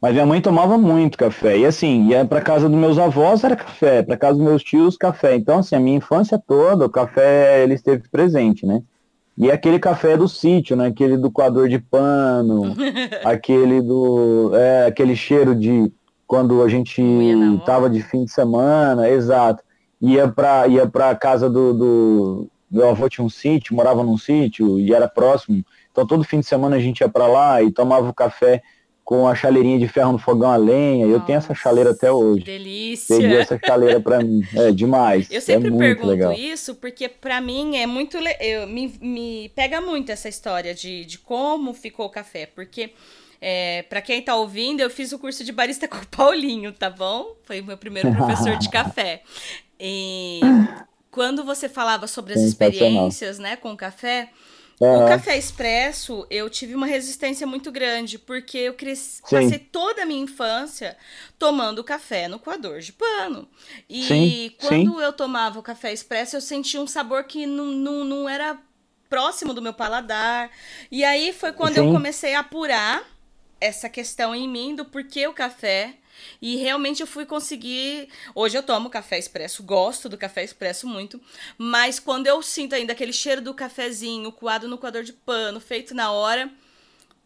[0.00, 1.58] Mas minha mãe tomava muito café.
[1.58, 4.96] E assim, ia para casa dos meus avós era café, para casa dos meus tios
[4.96, 5.34] café.
[5.34, 8.80] Então assim, a minha infância toda, o café ele esteve presente, né?
[9.36, 10.86] E aquele café do sítio, né?
[10.86, 12.74] Aquele do coador de pano,
[13.24, 14.52] aquele do.
[14.54, 15.92] É, aquele cheiro de
[16.26, 17.02] quando a gente
[17.66, 19.62] tava de fim de semana, exato.
[20.00, 22.48] Ia pra, ia pra casa do, do.
[22.70, 25.64] Meu avô tinha um sítio, morava num sítio e era próximo.
[25.90, 28.62] Então todo fim de semana a gente ia para lá e tomava o café
[29.04, 31.06] com a chaleirinha de ferro no fogão a lenha.
[31.06, 32.42] Nossa, eu tenho essa chaleira até hoje.
[32.42, 33.16] Delícia.
[33.16, 34.42] Peguei essa chaleira para mim.
[34.54, 35.30] É demais.
[35.30, 36.32] Eu sempre é pergunto legal.
[36.32, 41.18] isso porque para mim é muito eu, me, me pega muito essa história de, de
[41.18, 42.92] como ficou o café, porque
[43.40, 46.88] é, para quem tá ouvindo, eu fiz o curso de barista com o Paulinho, tá
[46.88, 47.36] bom?
[47.42, 49.22] Foi o meu primeiro professor de café.
[49.78, 50.40] E
[51.10, 54.30] quando você falava sobre as experiências, né, com o café,
[54.84, 55.04] Uhum.
[55.04, 60.06] O café expresso, eu tive uma resistência muito grande, porque eu cresci, passei toda a
[60.06, 60.96] minha infância
[61.38, 63.48] tomando café no coador de pano.
[63.88, 65.02] E sim, quando sim.
[65.02, 68.58] eu tomava o café expresso, eu sentia um sabor que não, não, não era
[69.08, 70.50] próximo do meu paladar.
[70.90, 71.80] E aí foi quando sim.
[71.86, 73.02] eu comecei a apurar
[73.60, 75.94] essa questão em mim do porquê o café
[76.40, 78.08] e realmente eu fui conseguir.
[78.34, 81.20] Hoje eu tomo café expresso, gosto do café expresso muito.
[81.56, 85.94] Mas quando eu sinto ainda aquele cheiro do cafezinho coado no coador de pano, feito
[85.94, 86.50] na hora,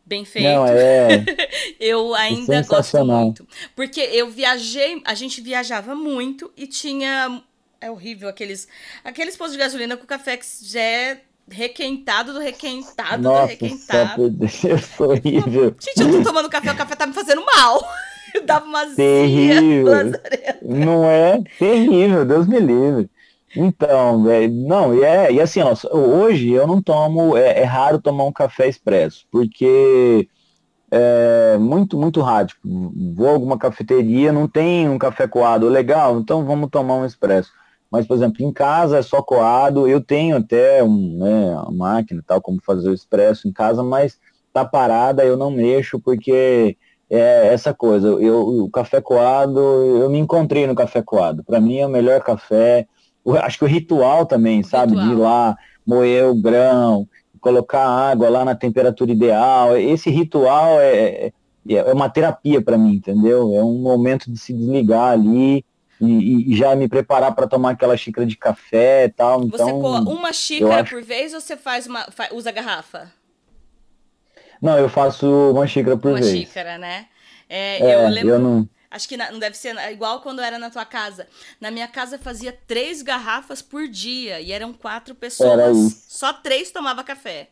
[0.05, 0.49] bem feito.
[0.49, 1.25] Não, é...
[1.79, 3.47] eu ainda é gosto muito.
[3.77, 7.43] Porque eu viajei, a gente viajava muito e tinha.
[7.81, 8.67] É horrível aqueles.
[9.05, 11.21] Aqueles postos de gasolina com café que já é
[11.51, 14.39] requentado do requentado Nossa, do requentado.
[14.45, 15.77] Isso é horrível.
[15.79, 17.83] Gente, eu tô tomando café, o café tá me fazendo mal.
[18.45, 20.13] Dava terrível.
[20.63, 23.11] Não é terrível, Deus me livre.
[23.57, 28.01] Então, é, não, e, é, e assim, ó, hoje eu não tomo, é, é, raro
[28.01, 30.29] tomar um café expresso, porque
[30.91, 32.49] é muito, muito raro.
[32.49, 37.07] Tipo, vou a alguma cafeteria, não tem um café coado legal, então vamos tomar um
[37.07, 37.51] expresso.
[37.91, 42.23] Mas, por exemplo, em casa é só coado, eu tenho até um, né, uma máquina
[42.27, 44.19] tal, como fazer o expresso em casa, mas
[44.53, 46.77] tá parada, eu não mexo, porque
[47.11, 48.09] é essa coisa.
[48.09, 51.43] Eu, o café coado, eu me encontrei no café coado.
[51.43, 52.87] Para mim é o melhor café.
[53.25, 54.93] Eu acho que o ritual também, sabe?
[54.93, 55.07] Ritual.
[55.07, 57.09] De ir lá, moer o grão,
[57.41, 59.77] colocar água lá na temperatura ideal.
[59.77, 61.33] Esse ritual é, é,
[61.69, 63.55] é uma terapia para mim, entendeu?
[63.55, 65.65] É um momento de se desligar ali.
[66.01, 69.43] E, e já me preparar para tomar aquela xícara de café e tal.
[69.43, 70.95] Então, você coa uma xícara acho...
[70.95, 73.11] por vez ou você faz uma, usa garrafa?
[74.61, 76.33] Não, eu faço uma xícara por uma vez.
[76.33, 77.07] Uma xícara, né?
[77.49, 78.31] É, é, eu lembro.
[78.31, 78.69] Eu não...
[78.91, 81.27] Acho que não deve ser igual quando era na tua casa.
[81.61, 86.05] Na minha casa fazia três garrafas por dia e eram quatro pessoas.
[86.09, 87.49] Só três tomava café.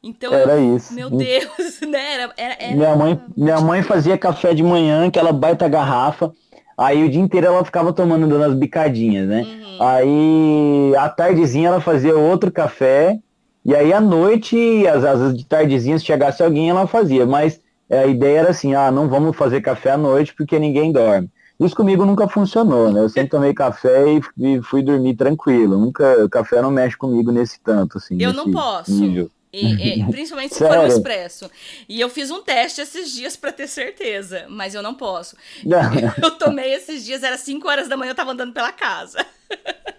[0.00, 0.92] Então, era eu, isso.
[0.92, 2.14] Meu Deus, né?
[2.14, 2.76] Era, era, era...
[2.76, 6.32] Minha, mãe, minha mãe fazia café de manhã, aquela baita garrafa.
[6.76, 9.42] Aí o dia inteiro ela ficava tomando dando as bicadinhas, né?
[9.42, 9.82] Uhum.
[9.82, 13.18] Aí à tardezinha ela fazia outro café
[13.64, 17.24] e aí à noite, às vezes de tardezinha, se chegasse alguém, ela fazia.
[17.24, 20.92] Mas é, a ideia era assim, ah, não vamos fazer café à noite porque ninguém
[20.92, 21.30] dorme.
[21.58, 23.00] Isso comigo nunca funcionou, né?
[23.00, 25.78] Eu sempre tomei café e, e fui dormir tranquilo.
[25.78, 28.20] Nunca, o café não mexe comigo nesse tanto, assim.
[28.20, 28.90] Eu não posso.
[28.90, 29.30] Nível.
[29.52, 31.48] E, e, principalmente se for no expresso.
[31.88, 35.36] E eu fiz um teste esses dias para ter certeza, mas eu não posso.
[36.20, 39.24] Eu tomei esses dias, era 5 horas da manhã, eu tava andando pela casa.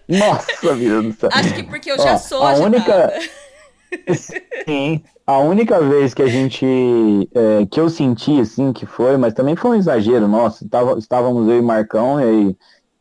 [0.08, 1.30] Nossa, vida do céu.
[1.32, 3.12] Acho que porque eu já Ó, sou a única
[4.66, 6.64] Sim, a única vez que a gente,
[7.34, 11.48] é, que eu senti, assim, que foi, mas também foi um exagero nosso, tava, estávamos
[11.48, 12.56] eu e Marcão, e aí,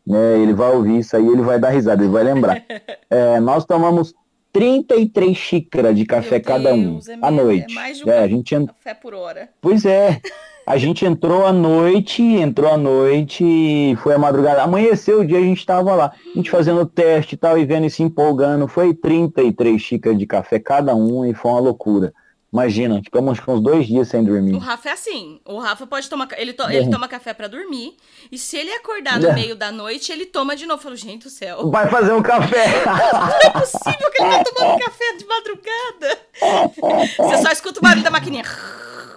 [0.05, 2.63] né, ele vai ouvir isso aí, ele vai dar risada, ele vai lembrar.
[3.09, 4.13] É, nós tomamos
[4.51, 7.71] 33 xícaras de café Deus, cada um, é à noite.
[7.71, 8.65] É mais de um é, a gente...
[8.65, 9.49] café por hora.
[9.61, 10.21] Pois é,
[10.65, 15.41] a gente entrou à noite, entrou à noite, foi a madrugada, amanheceu o dia, a
[15.41, 18.93] gente estava lá, a gente fazendo teste e tal, e vendo e se empolgando, foi
[18.93, 22.13] 33 xícaras de café cada um e foi uma loucura.
[22.55, 24.53] Imagina, ficamos uns dois dias sem dormir.
[24.53, 27.97] O Rafa é assim, o Rafa pode tomar, ele, to, ele toma café para dormir,
[28.31, 30.79] e se ele acordar no meio da noite, ele toma de novo.
[30.79, 31.69] Eu falo, gente do céu.
[31.69, 32.85] Vai fazer um café.
[32.85, 36.19] Não é possível que ele tá tomando café de madrugada.
[37.17, 38.45] Você só escuta o barulho da maquininha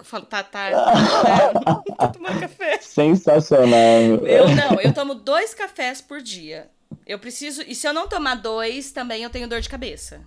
[0.03, 2.79] falo, tá, tá, tá, tá tomando café.
[2.81, 4.01] Sensacional.
[4.25, 6.67] Eu não, eu tomo dois cafés por dia.
[7.05, 7.61] Eu preciso.
[7.61, 10.21] E se eu não tomar dois, também eu tenho dor de cabeça.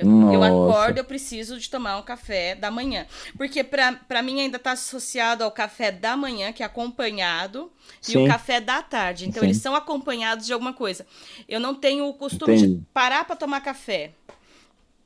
[0.00, 3.06] Eu, eu, acordo, eu preciso de tomar um café da manhã.
[3.36, 8.12] Porque para mim ainda está associado ao café da manhã, que é acompanhado, Sim.
[8.12, 9.28] e o café da tarde.
[9.28, 9.46] Então Sim.
[9.46, 11.06] eles são acompanhados de alguma coisa.
[11.48, 12.74] Eu não tenho o costume Entendi.
[12.76, 14.12] de parar para tomar café.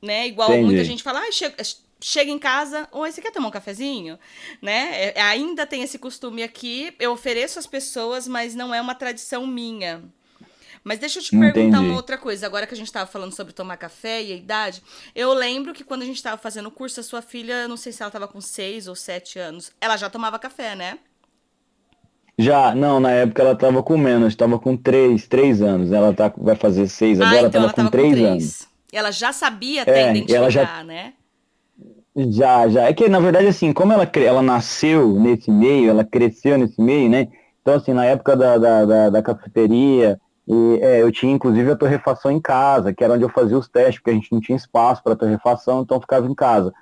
[0.01, 0.27] Né?
[0.27, 0.65] Igual Entendi.
[0.65, 1.55] muita gente fala, ah, chega,
[1.99, 4.19] chega em casa, oi, você quer tomar um cafezinho?
[4.61, 5.11] Né?
[5.15, 6.93] É, ainda tem esse costume aqui.
[6.99, 10.03] Eu ofereço às pessoas, mas não é uma tradição minha.
[10.85, 11.51] Mas deixa eu te Entendi.
[11.51, 12.45] perguntar uma outra coisa.
[12.45, 14.83] Agora que a gente estava falando sobre tomar café e a idade,
[15.15, 17.91] eu lembro que quando a gente estava fazendo o curso, a sua filha, não sei
[17.91, 20.99] se ela estava com seis ou sete anos, ela já tomava café, né?
[22.37, 25.91] Já, não, na época ela estava com menos, estava com três, três anos.
[25.91, 28.67] Ela tá, vai fazer seis, ah, agora então estava com três anos.
[28.93, 30.83] Ela já sabia até é, identificar, já...
[30.83, 31.13] né?
[32.15, 32.83] Já, já.
[32.83, 37.09] É que, na verdade, assim, como ela, ela nasceu nesse meio, ela cresceu nesse meio,
[37.09, 37.27] né?
[37.61, 41.75] Então, assim, na época da, da, da, da cafeteria, e, é, eu tinha inclusive a
[41.75, 44.55] torrefação em casa, que era onde eu fazia os testes, porque a gente não tinha
[44.55, 46.73] espaço para torrefação, então ficava em casa.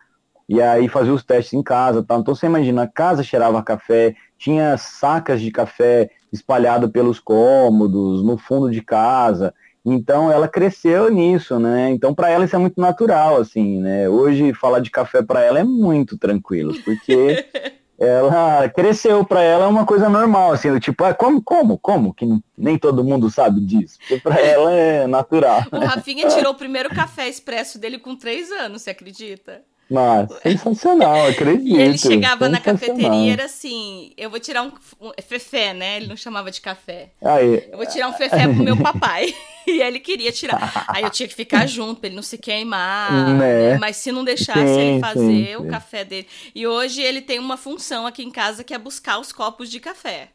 [0.47, 2.19] E aí fazia os testes em casa, tal.
[2.19, 8.37] Então você imagina, a casa cheirava café, tinha sacas de café espalhado pelos cômodos, no
[8.37, 9.53] fundo de casa.
[9.85, 11.89] Então ela cresceu nisso, né?
[11.91, 14.09] Então para ela isso é muito natural, assim, né?
[14.09, 17.45] Hoje falar de café para ela é muito tranquilo, porque
[17.99, 22.25] ela cresceu para ela é uma coisa normal, assim, tipo, ah, como, como, como, que
[22.57, 25.63] nem todo mundo sabe disso, porque para ela é natural.
[25.71, 29.61] O Rafinha tirou o primeiro café expresso dele com três anos, você acredita?
[29.89, 31.63] Mas, sensacional, acredito.
[31.73, 35.97] E ele chegava na cafeteria era assim, eu vou tirar um, um fefé, né?
[35.97, 37.09] Ele não chamava de café.
[37.23, 37.67] Aí.
[37.71, 39.33] Eu vou tirar um fefé pro meu papai.
[39.67, 40.85] e ele queria tirar.
[40.87, 43.37] Aí eu tinha que ficar junto pra ele não se queimar.
[43.37, 43.77] Né?
[43.77, 45.67] Mas se não deixasse sim, ele fazer sim, o sim.
[45.67, 46.27] café dele.
[46.53, 49.79] E hoje ele tem uma função aqui em casa que é buscar os copos de
[49.79, 50.29] café.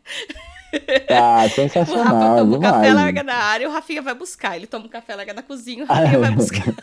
[1.09, 2.05] Ah, sensacional.
[2.05, 4.57] O Rafa toma um café, larga na área, o Rafinha vai buscar.
[4.57, 6.75] Ele toma um café, larga na cozinha, o Rafinha vai buscar.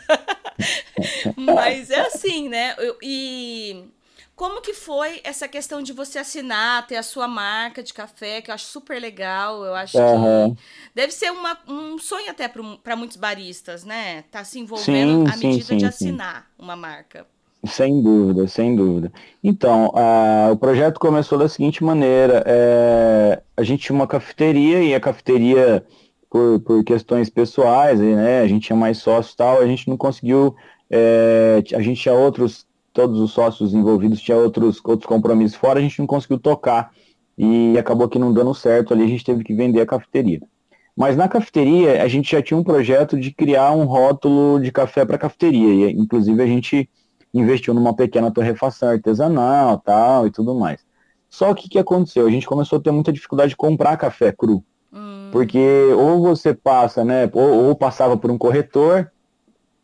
[1.36, 2.74] Mas é assim, né?
[3.02, 3.84] E
[4.36, 8.50] como que foi essa questão de você assinar, ter a sua marca de café, que
[8.50, 9.64] eu acho super legal.
[9.64, 10.54] Eu acho uhum.
[10.54, 10.62] que
[10.94, 14.24] deve ser uma, um sonho até para muitos baristas, né?
[14.30, 17.26] Tá se envolvendo sim, à medida sim, de assinar uma marca.
[17.64, 19.10] Sem dúvida, sem dúvida.
[19.42, 24.94] Então, a, o projeto começou da seguinte maneira: é, a gente tinha uma cafeteria e
[24.94, 25.84] a cafeteria,
[26.30, 29.96] por, por questões pessoais, né, a gente tinha mais sócios e tal, a gente não
[29.96, 30.54] conseguiu.
[30.88, 35.82] É, a gente tinha outros, todos os sócios envolvidos tinham outros, outros compromissos fora, a
[35.82, 36.90] gente não conseguiu tocar
[37.36, 40.40] e acabou que não dando certo ali, a gente teve que vender a cafeteria.
[40.96, 45.04] Mas na cafeteria, a gente já tinha um projeto de criar um rótulo de café
[45.04, 46.88] para cafeteria, e inclusive a gente
[47.34, 50.80] investiu numa pequena torrefação artesanal tal e tudo mais.
[51.28, 52.26] Só que o que aconteceu?
[52.26, 54.64] A gente começou a ter muita dificuldade de comprar café cru.
[54.96, 55.28] Hum.
[55.30, 57.28] Porque ou você passa, né?
[57.32, 59.10] Ou, ou, passava por um corretor,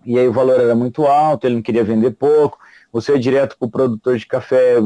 [0.04, 2.58] e aí o valor era muito alto, ele não queria vender pouco.
[2.90, 4.76] Você ia direto para o produtor de café,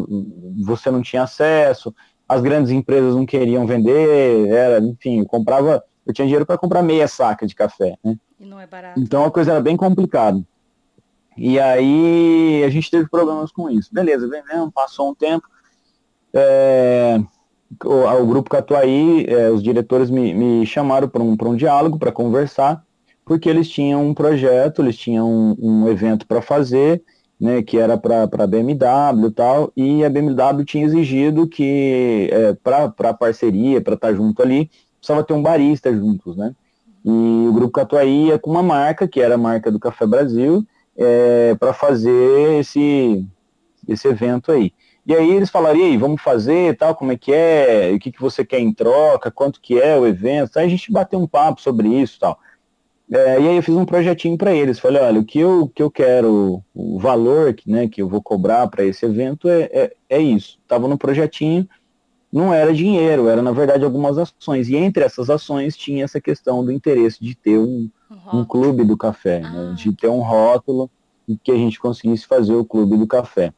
[0.64, 1.94] você não tinha acesso.
[2.28, 6.82] As grandes empresas não queriam vender, era, enfim, eu comprava, eu tinha dinheiro para comprar
[6.82, 8.16] meia saca de café, né?
[8.38, 9.00] E não é barato.
[9.00, 10.42] Então a coisa era bem complicada.
[11.36, 13.92] E aí a gente teve problemas com isso.
[13.92, 15.46] Beleza, vendemos, passou um tempo.
[16.34, 17.20] É,
[17.84, 22.12] o, o, grupo Catuaí, é, os diretores me, me chamaram para um, um diálogo, para
[22.12, 22.84] conversar,
[23.24, 27.02] porque eles tinham um projeto, eles tinham um, um evento para fazer,
[27.38, 32.54] né, que era para a BMW e tal, e a BMW tinha exigido que, é,
[32.54, 36.54] para parceria, para estar tá junto ali, precisava ter um barista juntos, né?
[37.04, 40.66] E o Grupo Catuaí ia com uma marca, que era a marca do Café Brasil,
[40.96, 43.24] é, para fazer esse,
[43.86, 44.72] esse evento aí.
[45.06, 48.10] E aí eles falaram, e aí, vamos fazer, tal, como é que é, o que,
[48.10, 51.28] que você quer em troca, quanto que é o evento, aí a gente bateu um
[51.28, 52.36] papo sobre isso tal.
[53.08, 55.80] É, e aí eu fiz um projetinho para eles, falei, olha, o que eu, que
[55.80, 60.18] eu quero, o valor né, que eu vou cobrar para esse evento é, é, é
[60.18, 60.58] isso.
[60.60, 61.68] Estava no projetinho,
[62.32, 64.68] não era dinheiro, era na verdade algumas ações.
[64.68, 68.82] E entre essas ações tinha essa questão do interesse de ter um, um, um clube
[68.82, 69.70] do café, né, ah.
[69.70, 70.90] né, de ter um rótulo
[71.28, 73.52] e que a gente conseguisse fazer o clube do café.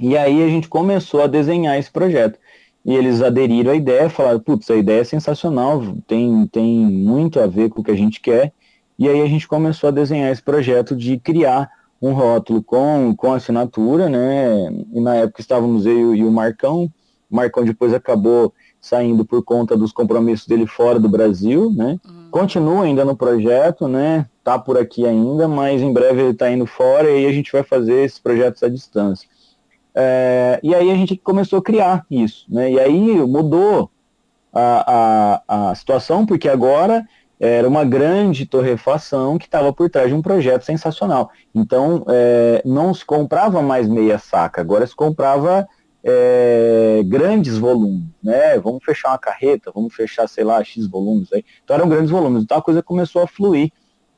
[0.00, 2.38] E aí a gente começou a desenhar esse projeto.
[2.84, 7.46] E eles aderiram à ideia, falaram, putz, a ideia é sensacional, tem, tem muito a
[7.46, 8.52] ver com o que a gente quer.
[8.98, 11.68] E aí a gente começou a desenhar esse projeto de criar
[12.00, 14.70] um rótulo com, com assinatura, né?
[14.92, 16.90] E na época estávamos eu e o Marcão.
[17.30, 21.98] O Marcão depois acabou saindo por conta dos compromissos dele fora do Brasil, né?
[22.06, 22.28] Uhum.
[22.30, 24.26] Continua ainda no projeto, né?
[24.44, 27.50] Tá por aqui ainda, mas em breve ele está indo fora e aí a gente
[27.50, 29.28] vai fazer esses projetos à distância.
[29.98, 32.70] É, e aí a gente começou a criar isso, né?
[32.70, 33.90] E aí mudou
[34.52, 37.06] a, a, a situação, porque agora
[37.40, 41.30] era uma grande torrefação que estava por trás de um projeto sensacional.
[41.54, 45.66] Então, é, não se comprava mais meia saca, agora se comprava
[46.04, 48.58] é, grandes volumes, né?
[48.58, 51.44] Vamos fechar uma carreta, vamos fechar, sei lá, X volumes aí.
[51.64, 52.42] Então eram grandes volumes.
[52.42, 53.72] Então a coisa começou a fluir.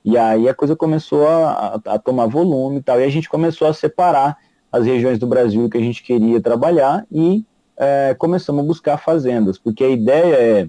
[0.04, 3.00] E aí a coisa começou a, a, tomar volume e tal.
[3.00, 4.36] E a gente começou a separar
[4.70, 7.44] as regiões do Brasil que a gente queria trabalhar e
[7.76, 10.68] é, começamos a buscar fazendas, porque a ideia é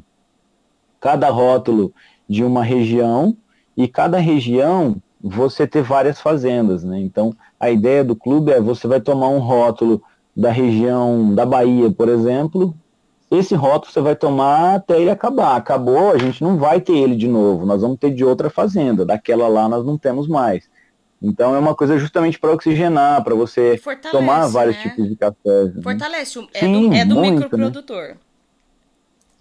[1.00, 1.94] cada rótulo
[2.28, 3.36] de uma região
[3.76, 7.00] e cada região você ter várias fazendas, né?
[7.00, 10.02] Então a ideia do clube é você vai tomar um rótulo
[10.36, 12.74] da região da Bahia, por exemplo,
[13.30, 15.56] esse rótulo você vai tomar até ele acabar.
[15.56, 19.06] Acabou, a gente não vai ter ele de novo, nós vamos ter de outra fazenda,
[19.06, 20.70] daquela lá nós não temos mais.
[21.22, 24.84] Então é uma coisa justamente para oxigenar, para você Fortalece, tomar vários né?
[24.84, 25.66] tipos de café.
[25.66, 25.82] Né?
[25.82, 27.44] Fortalece, é Sim, do, é do muito, né?
[27.44, 28.08] microprodutor.
[28.10, 28.18] Né?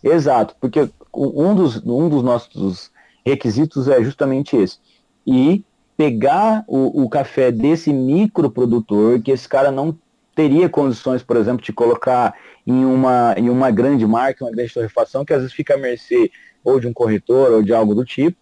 [0.03, 2.91] Exato, porque um dos, um dos nossos
[3.25, 4.79] requisitos é justamente esse.
[5.27, 5.65] E
[5.97, 9.97] pegar o, o café desse microprodutor, que esse cara não
[10.35, 15.25] teria condições, por exemplo, de colocar em uma, em uma grande marca, uma grande torrefação,
[15.25, 16.31] que às vezes fica à mercê
[16.63, 18.37] ou de um corretor ou de algo do tipo,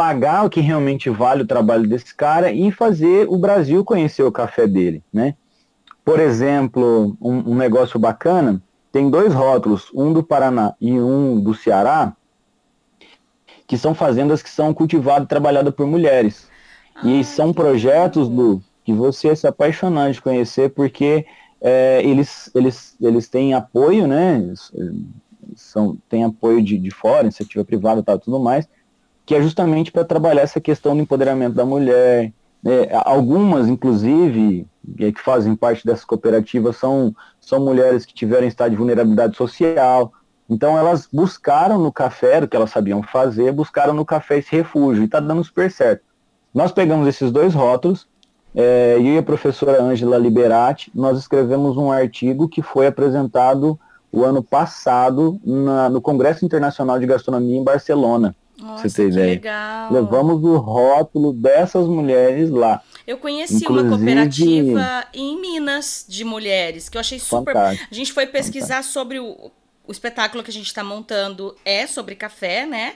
[0.00, 4.32] pagar o que realmente vale o trabalho desse cara e fazer o Brasil conhecer o
[4.32, 5.34] café dele, né?
[6.02, 11.52] Por exemplo, um, um negócio bacana, tem dois rótulos, um do Paraná e um do
[11.52, 12.16] Ceará,
[13.66, 16.48] que são fazendas que são cultivadas e trabalhadas por mulheres.
[17.04, 21.26] E são projetos do que você é se apaixonar de conhecer, porque
[21.60, 24.50] é, eles, eles, eles têm apoio, né?
[25.54, 28.66] São, tem apoio de, de fora, iniciativa privada e tal, tudo mais,
[29.30, 32.32] que é justamente para trabalhar essa questão do empoderamento da mulher.
[32.66, 34.66] É, algumas, inclusive,
[34.96, 40.12] que fazem parte dessa cooperativa, são, são mulheres que tiveram estado de vulnerabilidade social.
[40.48, 45.02] Então, elas buscaram no café, o que elas sabiam fazer, buscaram no café esse refúgio,
[45.02, 46.02] e está dando super certo.
[46.52, 48.08] Nós pegamos esses dois rótulos,
[48.52, 53.78] é, eu e a professora Ângela Liberati, nós escrevemos um artigo que foi apresentado
[54.10, 58.34] o ano passado na, no Congresso Internacional de Gastronomia em Barcelona.
[58.60, 59.26] Nossa, você ter ideia.
[59.26, 59.92] Legal.
[59.92, 62.82] Levamos o rótulo dessas mulheres lá.
[63.06, 63.88] Eu conheci Inclusive...
[63.88, 67.54] uma cooperativa em Minas de mulheres, que eu achei super.
[67.54, 67.88] Fantástico.
[67.90, 68.92] A gente foi pesquisar Fantástico.
[68.92, 69.50] sobre o,
[69.86, 72.94] o espetáculo que a gente está montando é sobre café, né?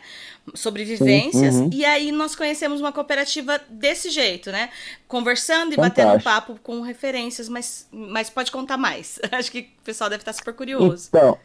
[0.54, 1.56] Sobre vivências.
[1.56, 1.70] Uhum.
[1.72, 4.68] E aí nós conhecemos uma cooperativa desse jeito, né?
[5.08, 6.06] Conversando e Fantástico.
[6.06, 9.18] batendo papo com referências, mas, mas pode contar mais.
[9.32, 11.08] Acho que o pessoal deve estar super curioso.
[11.08, 11.36] Então,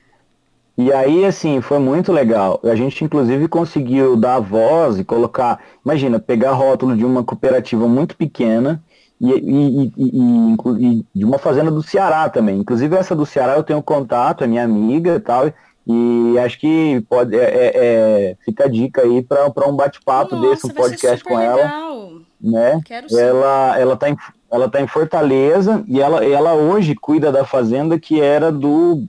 [0.81, 2.57] e aí, assim, foi muito legal.
[2.63, 5.59] A gente, inclusive, conseguiu dar voz e colocar.
[5.83, 8.81] Imagina, pegar rótulo de uma cooperativa muito pequena
[9.19, 12.59] e, e, e, e, de uma fazenda do Ceará também.
[12.59, 15.51] Inclusive essa do Ceará eu tenho contato, é minha amiga e tal,
[15.85, 20.67] e acho que pode é, é, é fica a dica aí para um bate-papo desse,
[20.67, 21.59] um podcast com legal.
[21.59, 22.09] ela.
[22.41, 22.81] Né?
[22.85, 24.15] Quero ela, ela tá em,
[24.49, 29.03] ela tá em Fortaleza e ela, ela hoje cuida da fazenda que era do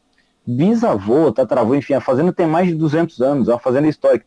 [0.47, 4.27] bisavô, travou enfim, a fazenda tem mais de 200 anos, é uma fazenda histórica.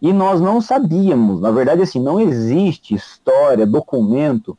[0.00, 4.58] E nós não sabíamos, na verdade, assim, não existe história, documento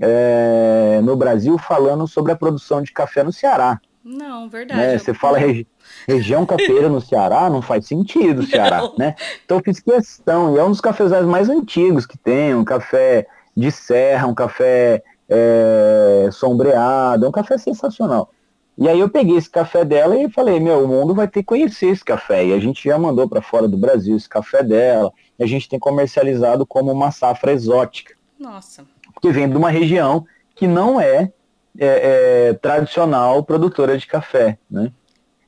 [0.00, 3.80] é, no Brasil falando sobre a produção de café no Ceará.
[4.04, 4.80] Não, verdade.
[4.80, 4.98] Né?
[4.98, 5.66] Você fala regi
[6.06, 8.94] região cafeira no Ceará, não faz sentido o Ceará, não.
[8.98, 9.14] né?
[9.44, 13.26] Então eu fiz questão, e é um dos cafezais mais antigos que tem, um café
[13.56, 18.30] de serra, um café é, sombreado, é um café sensacional.
[18.76, 21.46] E aí eu peguei esse café dela e falei, meu, o mundo vai ter que
[21.46, 22.46] conhecer esse café.
[22.46, 25.68] E a gente já mandou para fora do Brasil esse café dela, e a gente
[25.68, 28.14] tem comercializado como uma safra exótica.
[28.38, 28.84] Nossa
[29.24, 31.32] que vem de uma região que não é,
[31.78, 34.92] é, é tradicional produtora de café, né?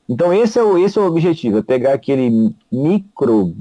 [0.09, 3.53] Então esse é o, esse é o objetivo, é pegar aquele micro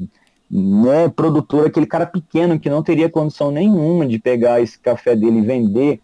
[0.50, 5.38] né, produtor, aquele cara pequeno que não teria condição nenhuma de pegar esse café dele
[5.38, 6.00] e vender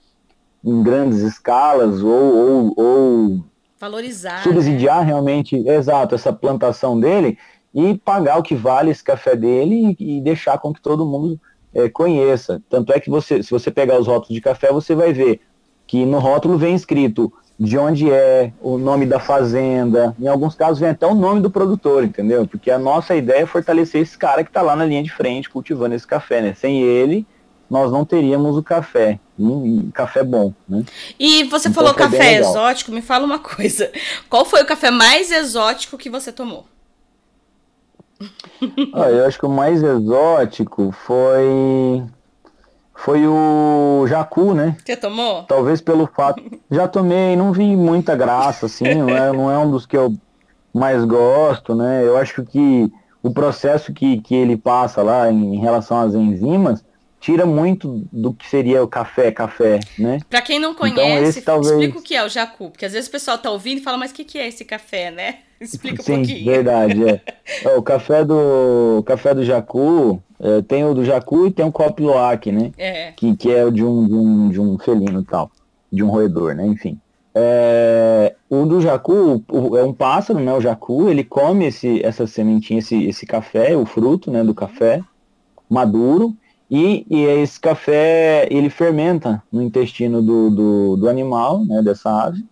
[0.63, 3.45] em grandes escalas ou, ou, ou
[3.83, 5.07] valorizar, subsidiar né?
[5.07, 7.37] realmente, exato, essa plantação dele
[7.75, 11.41] e pagar o que vale esse café dele e, e deixar com que todo mundo
[11.75, 12.63] é, conheça.
[12.71, 15.41] Tanto é que você, se você pegar os rótulos de café, você vai ver
[15.85, 20.79] que no rótulo vem escrito de onde é, o nome da fazenda, em alguns casos
[20.79, 22.47] vem até o nome do produtor, entendeu?
[22.47, 25.51] Porque a nossa ideia é fortalecer esse cara que está lá na linha de frente
[25.51, 26.55] cultivando esse café, né?
[26.55, 27.27] Sem ele,
[27.73, 30.85] nós não teríamos o café, e, café bom, né?
[31.19, 33.91] E você então, falou café exótico, me fala uma coisa.
[34.29, 36.67] Qual foi o café mais exótico que você tomou?
[38.95, 42.05] Ah, eu acho que o mais exótico foi.
[42.95, 44.77] Foi o Jacu, né?
[44.85, 45.43] Você tomou?
[45.45, 46.41] Talvez pelo fato.
[46.71, 50.15] Já tomei, não vi muita graça, assim, não é, não é um dos que eu
[50.73, 52.07] mais gosto, né?
[52.07, 56.85] Eu acho que o processo que, que ele passa lá em relação às enzimas
[57.23, 60.19] tira muito do que seria o café, café, né?
[60.29, 61.71] Para quem não então, conhece, então, talvez...
[61.71, 63.97] explica o que é o jacu, porque às vezes o pessoal tá ouvindo e fala,
[63.97, 65.37] mas o que, que é esse café, né?
[65.63, 66.45] Explica Sim, um pouquinho.
[66.45, 67.21] verdade, é.
[67.79, 71.71] o café do o café do jacu, é, tem o do jacu e tem o
[71.71, 72.73] copiloac, né?
[72.77, 73.13] É.
[73.13, 75.49] Que, que é o de um, de um, de um felino e tal,
[75.93, 76.67] de um roedor, né?
[76.67, 76.99] Enfim.
[77.33, 80.53] É, o do jacu o, é um pássaro, né?
[80.53, 84.43] O jacu, ele come esse, essa sementinha, esse, esse café, o fruto, né?
[84.43, 85.01] Do café
[85.71, 86.37] maduro
[86.75, 92.43] e, e esse café, ele fermenta no intestino do, do, do animal, né, dessa ave.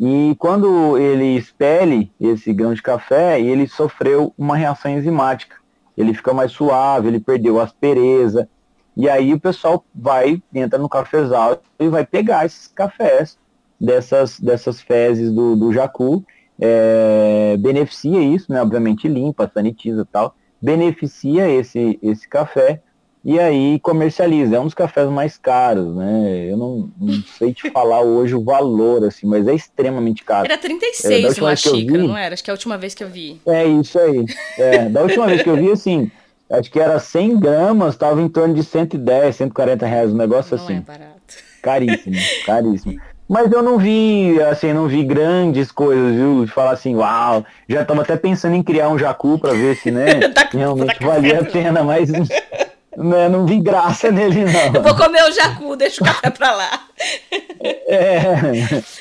[0.00, 5.56] E quando ele expele esse grão de café, ele sofreu uma reação enzimática.
[5.94, 8.48] Ele fica mais suave, ele perdeu a aspereza.
[8.96, 13.36] E aí o pessoal vai, entra no cafezal e vai pegar esses cafés
[13.78, 16.24] dessas, dessas fezes do, do jacu.
[16.58, 18.62] É, beneficia isso, né?
[18.62, 20.34] Obviamente limpa, sanitiza tal.
[20.62, 22.80] Beneficia esse, esse café
[23.26, 24.54] e aí comercializa.
[24.54, 26.46] É um dos cafés mais caros, né?
[26.48, 30.44] Eu não, não sei te falar hoje o valor, assim, mas é extremamente caro.
[30.44, 32.34] Era 36 é, uma xícara, vi, não era?
[32.34, 33.40] Acho que é a última vez que eu vi.
[33.44, 34.24] É isso aí.
[34.56, 36.08] É, da última vez que eu vi, assim,
[36.48, 40.62] acho que era 100 gramas, estava em torno de 110, 140 reais, um negócio não
[40.62, 40.76] assim.
[40.76, 41.34] É barato.
[41.60, 42.16] Caríssimo,
[42.46, 43.00] caríssimo.
[43.28, 46.44] Mas eu não vi, assim, não vi grandes coisas, viu?
[46.44, 49.90] De falar assim, uau, já estava até pensando em criar um jacu para ver se,
[49.90, 52.08] né, tá realmente tá valia a pena, mas
[52.96, 54.74] né, não vi graça nele, não.
[54.74, 56.88] Eu vou comer o jacu, deixa o café pra lá.
[57.60, 58.36] É.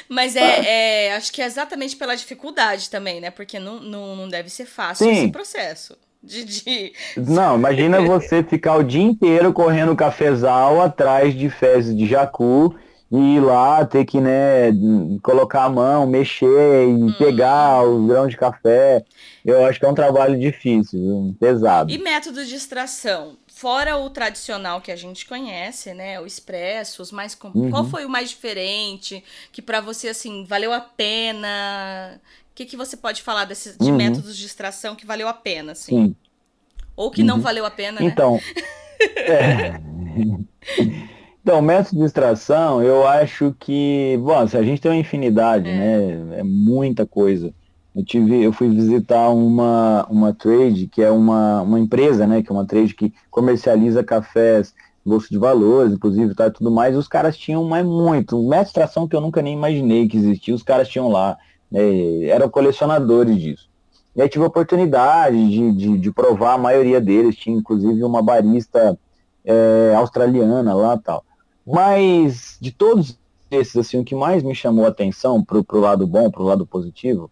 [0.09, 3.31] Mas é, é, acho que é exatamente pela dificuldade também, né?
[3.31, 5.13] Porque não, não, não deve ser fácil Sim.
[5.13, 5.97] esse processo.
[6.21, 6.93] De, de...
[7.15, 12.75] Não, imagina você ficar o dia inteiro correndo cafezal atrás de fezes de jacu
[13.11, 14.71] e ir lá ter que, né,
[15.21, 17.13] colocar a mão, mexer e hum.
[17.17, 19.03] pegar o grão de café.
[19.45, 21.91] Eu acho que é um trabalho difícil, pesado.
[21.91, 23.37] E método de extração?
[23.65, 26.19] Fora o tradicional que a gente conhece, né?
[26.19, 27.71] O expresso, os mais uhum.
[27.71, 32.21] qual foi o mais diferente que para você assim valeu a pena?
[32.51, 33.97] O que, que você pode falar desses de uhum.
[33.97, 36.09] métodos de extração que valeu a pena, assim?
[36.09, 36.15] Sim.
[36.95, 37.27] Ou que uhum.
[37.27, 38.05] não valeu a pena, né?
[38.05, 38.39] Então,
[39.17, 39.81] é...
[41.41, 45.73] então, método de extração, eu acho que, bom, a gente tem uma infinidade, é.
[45.75, 46.39] né?
[46.39, 47.51] É muita coisa.
[47.95, 52.43] Eu, tive, eu fui visitar uma, uma trade, que é uma, uma empresa, né?
[52.43, 54.73] Que é uma trade que comercializa cafés,
[55.05, 56.97] bolsa de valores, inclusive, tá, tudo mais.
[56.97, 60.63] Os caras tinham mais muito, uma extração que eu nunca nem imaginei que existia, os
[60.63, 61.37] caras tinham lá.
[61.71, 63.69] Né, eram colecionadores disso.
[64.15, 68.21] E aí tive a oportunidade de, de, de, provar a maioria deles, tinha inclusive uma
[68.21, 68.97] barista
[69.43, 71.23] é, australiana lá tal.
[71.65, 73.17] Mas de todos
[73.51, 76.65] esses, assim, o que mais me chamou a atenção pro, pro lado bom, pro lado
[76.65, 77.29] positivo,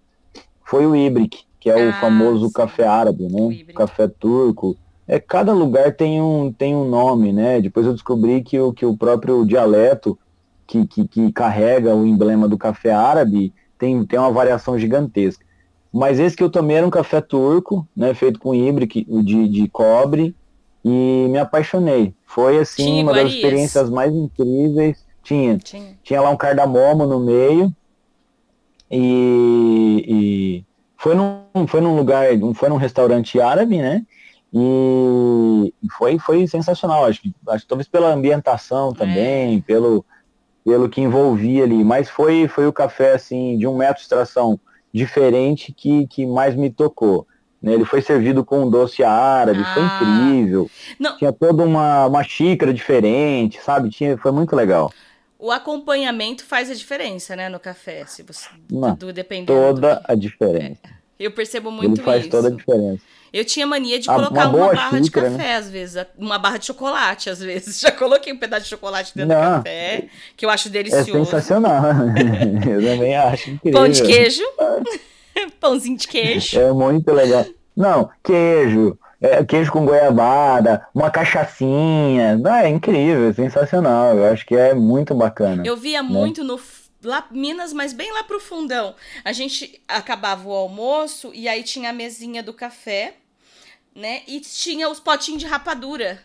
[0.73, 2.51] foi o Ibrick, que é ah, o famoso sim.
[2.51, 3.63] café árabe, né?
[3.69, 4.75] O café turco.
[5.07, 7.61] É, cada lugar tem um, tem um nome, né?
[7.61, 10.17] Depois eu descobri que o, que o próprio dialeto
[10.65, 15.45] que, que, que carrega o emblema do café árabe tem, tem uma variação gigantesca.
[15.91, 18.15] Mas esse que eu tomei era um café turco, né?
[18.15, 20.35] Feito com Ibrick de, de cobre
[20.83, 22.15] e me apaixonei.
[22.25, 25.05] Foi assim tinha uma das experiências mais incríveis.
[25.21, 27.71] Tinha, tinha, tinha lá um cardamomo no meio
[28.95, 30.65] e, e,
[30.97, 34.05] foi, num, foi num lugar, foi num restaurante árabe, né?
[34.53, 39.61] E foi, foi sensacional, acho que, acho que talvez pela ambientação também, é.
[39.61, 40.05] pelo,
[40.63, 44.59] pelo que envolvia ali, mas foi, foi o café assim de um método de extração
[44.93, 47.25] diferente que, que mais me tocou.
[47.59, 47.73] Né?
[47.73, 49.73] Ele foi servido com um doce árabe, ah.
[49.73, 50.69] foi incrível.
[50.99, 51.17] Não.
[51.17, 53.89] Tinha toda uma, uma xícara diferente, sabe?
[53.89, 54.91] Tinha, foi muito legal
[55.43, 60.01] o acompanhamento faz a diferença, né, no café, se você Não, do, dependendo toda do...
[60.05, 60.79] a diferença.
[60.85, 60.89] É,
[61.19, 62.31] eu percebo muito Ele faz isso.
[62.31, 63.03] toda a diferença.
[63.33, 65.55] Eu tinha mania de a, colocar uma, uma barra xícara, de café, né?
[65.57, 67.77] às vezes, uma barra de chocolate, às vezes.
[67.81, 71.11] Já coloquei um pedaço de chocolate dentro Não, do café, que eu acho delicioso.
[71.11, 71.83] É sensacional.
[72.65, 73.81] eu também acho incrível.
[73.81, 74.43] Pão de queijo.
[75.59, 76.57] Pãozinho de queijo.
[76.57, 77.45] É muito legal.
[77.75, 82.37] Não, queijo, é, queijo com goiabada, uma cachaçinha.
[82.45, 84.17] Ah, é incrível, é sensacional.
[84.17, 85.63] Eu acho que é muito bacana.
[85.65, 86.09] Eu via né?
[86.09, 86.59] muito no
[87.01, 88.93] lá Minas, mas bem lá pro fundão.
[89.23, 93.13] A gente acabava o almoço e aí tinha a mesinha do café,
[93.95, 94.23] né?
[94.27, 96.19] E tinha os potinhos de rapadura.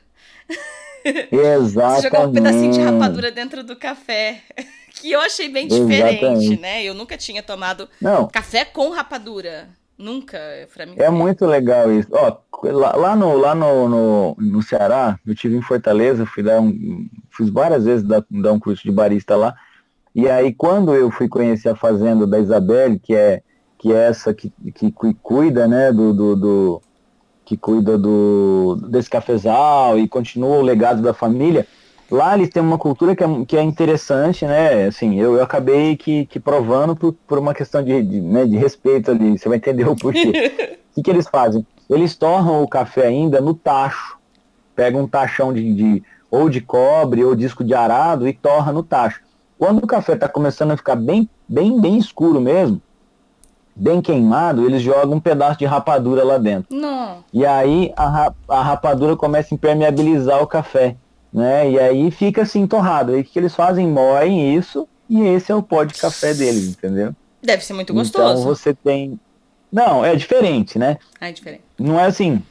[1.05, 2.03] Exatamente.
[2.03, 4.43] Você jogou um pedacinho de rapadura dentro do café.
[5.01, 6.61] Que eu achei bem diferente, Exatamente.
[6.61, 6.83] né?
[6.83, 8.27] Eu nunca tinha tomado Não.
[8.27, 9.69] café com rapadura.
[9.99, 10.39] Nunca,
[10.73, 10.95] pra mim.
[10.97, 12.09] É muito legal isso.
[12.13, 16.61] Ó, lá, lá, no, lá no, no, no, Ceará, eu tive em Fortaleza, fui dar
[16.61, 17.09] um.
[17.37, 19.55] Fiz várias vezes dar, dar um curso de barista lá.
[20.15, 23.43] E aí quando eu fui conhecer a fazenda da Isabelle, que é,
[23.77, 24.93] que é essa que, que
[25.23, 26.83] cuida, né, do, do, do
[27.45, 31.67] que cuida do, desse cafezal e continua o legado da família,
[32.11, 34.87] lá eles têm uma cultura que é, que é interessante, né?
[34.87, 38.57] Assim, eu, eu acabei que, que provando por, por uma questão de, de, né, de
[38.57, 40.79] respeito ali, você vai entender o porquê.
[40.91, 41.67] o que, que eles fazem?
[41.89, 44.19] Eles torram o café ainda no tacho.
[44.75, 48.83] Pega um tachão de, de ou de cobre ou disco de arado e torra no
[48.83, 49.23] tacho.
[49.59, 52.81] Quando o café está começando a ficar bem, bem, bem escuro mesmo,
[53.75, 56.77] bem queimado, eles jogam um pedaço de rapadura lá dentro.
[56.77, 57.25] Não.
[57.33, 60.97] E aí a, a rapadura começa a impermeabilizar o café,
[61.33, 61.71] né?
[61.71, 63.13] E aí fica assim torrado.
[63.13, 63.87] Aí o que eles fazem?
[63.87, 67.15] Moem isso e esse é o pó de café deles, entendeu?
[67.43, 68.41] Deve ser muito gostoso.
[68.41, 69.19] Então você tem.
[69.71, 70.99] Não, é diferente, né?
[71.21, 71.63] Ah, é diferente.
[71.79, 72.43] Não é assim,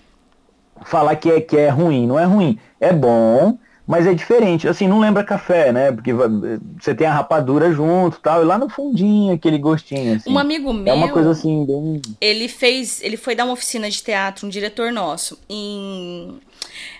[0.85, 2.59] falar que é, que é ruim, não é ruim.
[2.79, 3.57] É bom,
[3.87, 5.91] mas é diferente, assim, não lembra café, né?
[5.91, 10.31] Porque você tem a rapadura junto tal, e lá no fundinho aquele gostinho, assim.
[10.31, 10.93] Um amigo meu...
[10.93, 12.01] É uma coisa assim, bem...
[12.21, 16.37] Ele fez, ele foi dar uma oficina de teatro, um diretor nosso, em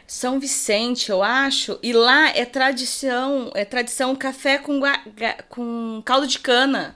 [0.06, 4.80] São Vicente, eu acho, e lá é tradição, é tradição café com,
[5.50, 6.96] com caldo de cana.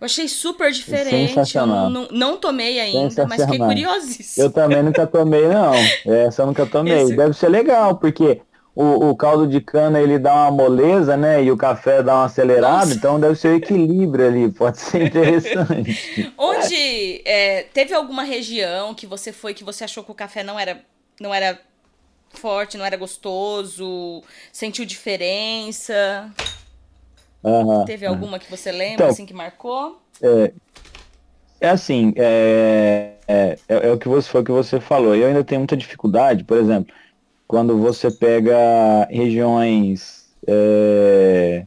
[0.00, 1.56] Eu achei super diferente.
[1.56, 4.46] Eu não, não, não tomei ainda, mas fiquei curiosíssima.
[4.46, 5.74] Eu também nunca tomei, não.
[6.06, 7.02] Essa eu nunca tomei.
[7.02, 7.16] Esse...
[7.16, 8.40] Deve ser legal, porque
[8.76, 11.42] o, o, caldo de cana ele dá uma moleza, né?
[11.42, 12.94] E o café dá uma acelerada, Nossa.
[12.94, 16.32] então deve ser o equilíbrio ali, pode ser interessante.
[16.38, 20.56] Onde é, teve alguma região que você foi que você achou que o café não
[20.56, 20.80] era,
[21.20, 21.58] não era
[22.30, 24.22] forte, não era gostoso,
[24.52, 26.30] sentiu diferença?
[27.42, 30.00] Uhum, teve alguma que você lembra, então, assim, que marcou?
[30.20, 30.52] É,
[31.60, 35.14] é assim, é, é, é, é, o que você foi o que você falou.
[35.14, 36.94] Eu ainda tenho muita dificuldade, por exemplo
[37.48, 40.28] quando você pega regiões.
[40.46, 41.66] É,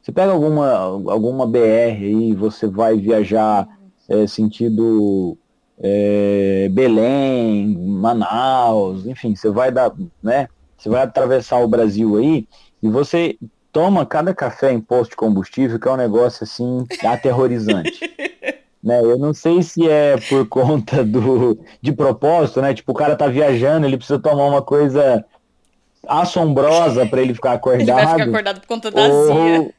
[0.00, 3.66] você pega alguma, alguma BR e você vai viajar
[4.08, 5.36] é, sentido
[5.78, 10.48] é, Belém, Manaus, enfim, você vai dar, né?
[10.76, 12.46] Você vai atravessar o Brasil aí
[12.82, 13.36] e você
[13.72, 18.00] toma cada café em posto de combustível, que é um negócio assim aterrorizante.
[18.82, 19.00] né?
[19.00, 22.72] Eu não sei se é por conta do de propósito, né?
[22.72, 25.24] Tipo, o cara tá viajando, ele precisa tomar uma coisa
[26.06, 27.82] assombrosa para ele ficar acordado.
[27.98, 29.74] Ele vai ficar acordado por conta da azia.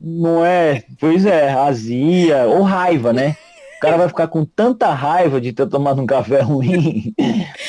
[0.00, 0.84] Não é?
[1.00, 3.36] Pois é, azia ou raiva, né?
[3.78, 7.14] O cara vai ficar com tanta raiva de ter tomado um café ruim,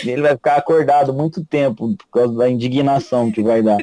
[0.04, 3.78] ele vai ficar acordado muito tempo por causa da indignação que vai dar.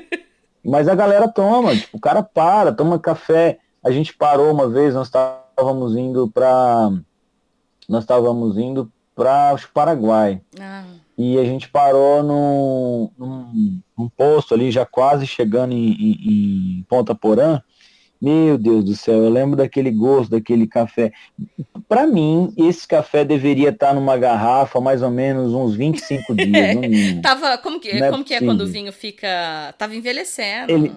[0.65, 3.59] Mas a galera toma, tipo, o cara para, toma café.
[3.85, 6.91] A gente parou uma vez, nós estávamos indo para
[7.89, 10.41] nós estávamos indo para o Paraguai.
[10.61, 10.85] Ah.
[11.17, 16.87] E a gente parou num, num, num, posto ali, já quase chegando em, em, em,
[16.89, 17.63] Ponta Porã.
[18.21, 21.13] Meu Deus do céu, eu lembro daquele gosto, daquele café.
[21.89, 27.21] Para mim, esse café deveria estar numa garrafa mais ou menos uns 25 dias.
[27.23, 29.75] Tava, como que, é como que é quando o vinho fica.
[29.79, 30.73] Tava envelhecendo.
[30.73, 30.93] Ele,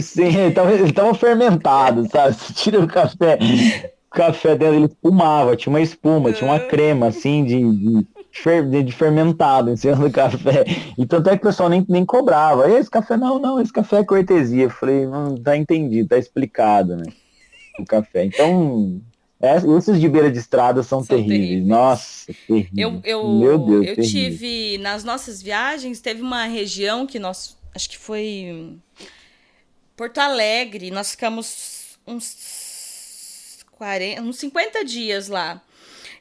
[0.00, 2.34] Sim, ele tava, ele tava fermentado, sabe?
[2.34, 3.38] Você tira o café,
[4.06, 8.06] o café dela, ele espumava, tinha uma espuma, tinha uma crema, assim, de, de,
[8.84, 10.64] de fermentado em cima do café.
[10.98, 12.70] E tanto é que o pessoal nem, nem cobrava.
[12.70, 14.64] Esse café, não, não, esse café é cortesia.
[14.64, 17.04] Eu falei, não, tá entendido, tá explicado, né?
[17.78, 18.24] O café.
[18.24, 19.00] Então,
[19.40, 21.40] é, esses de beira de estrada são, são terríveis.
[21.40, 21.66] terríveis.
[21.66, 22.70] Nossa, terríveis.
[22.76, 27.90] Eu, eu, Meu Deus, eu tive, nas nossas viagens, teve uma região que nós, acho
[27.90, 28.78] que foi
[29.96, 35.60] Porto Alegre, nós ficamos uns 40, uns 50 dias lá.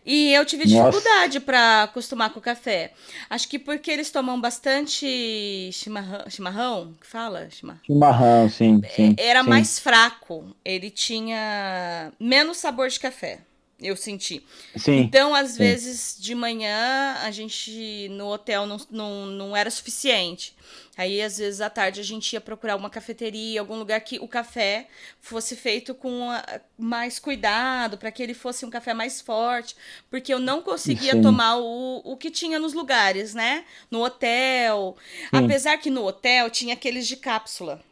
[0.05, 2.91] E eu tive dificuldade para acostumar com o café.
[3.29, 7.49] Acho que porque eles tomam bastante chimarrão, chimarrão que fala?
[7.49, 9.15] Chimarrão, chimarrão sim, sim.
[9.17, 9.49] Era sim.
[9.49, 10.55] mais fraco.
[10.63, 13.39] Ele tinha menos sabor de café.
[13.83, 14.41] Eu senti.
[14.77, 15.57] Sim, então, às sim.
[15.57, 20.55] vezes, de manhã, a gente no hotel não, não, não era suficiente.
[20.95, 24.27] Aí, às vezes, à tarde, a gente ia procurar uma cafeteria, algum lugar que o
[24.27, 24.87] café
[25.19, 26.29] fosse feito com
[26.77, 29.75] mais cuidado, para que ele fosse um café mais forte,
[30.09, 31.21] porque eu não conseguia Sim.
[31.21, 33.65] tomar o, o que tinha nos lugares, né?
[33.89, 34.95] No hotel.
[35.21, 35.27] Sim.
[35.31, 37.83] Apesar que no hotel tinha aqueles de cápsula.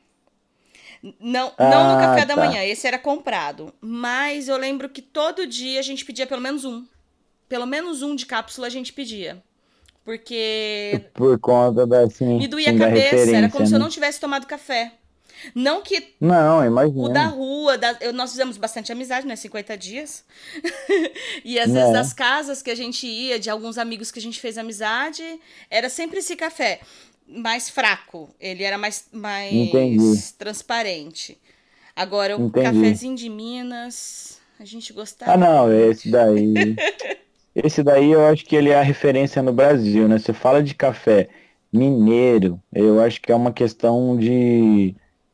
[1.20, 2.36] Não, ah, não no café tá.
[2.36, 3.74] da manhã, esse era comprado.
[3.82, 6.86] Mas eu lembro que todo dia a gente pedia pelo menos um.
[7.50, 9.44] Pelo menos um de cápsula a gente pedia.
[10.06, 11.06] Porque.
[11.14, 12.02] Por conta da.
[12.02, 13.68] Assim, me doía a cabeça, era como né?
[13.68, 13.84] se eu né?
[13.84, 14.94] não tivesse tomado café.
[15.56, 16.14] Não que.
[16.20, 17.02] Não, imagina.
[17.02, 19.36] O da rua, da, eu, nós fizemos bastante amizade, né?
[19.36, 20.24] 50 dias.
[21.44, 24.40] e às vezes das casas que a gente ia, de alguns amigos que a gente
[24.40, 25.24] fez amizade,
[25.70, 26.82] era sempre esse café.
[27.32, 28.30] Mais fraco.
[28.40, 31.38] Ele era mais, mais transparente.
[31.96, 32.66] Agora, o Entendi.
[32.66, 35.34] cafezinho de Minas, a gente gostava.
[35.34, 36.76] Ah, não, esse daí.
[37.56, 40.18] esse daí eu acho que ele é a referência no Brasil, né?
[40.18, 41.30] Você fala de café
[41.72, 44.94] mineiro, eu acho que é uma questão de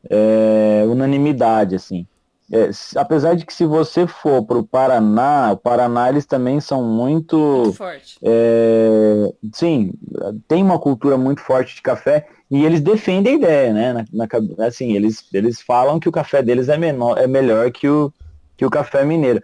[0.09, 2.05] é, unanimidade, assim.
[2.51, 6.81] É, apesar de que se você for para o Paraná, o Paraná eles também são
[6.81, 8.17] muito, muito forte.
[8.23, 9.91] É, sim,
[10.47, 13.93] tem uma cultura muito forte de café e eles defendem a ideia, né?
[13.93, 17.89] Na, na, assim, eles, eles falam que o café deles é, menor, é melhor que
[17.89, 18.13] o,
[18.55, 19.41] que o café mineiro.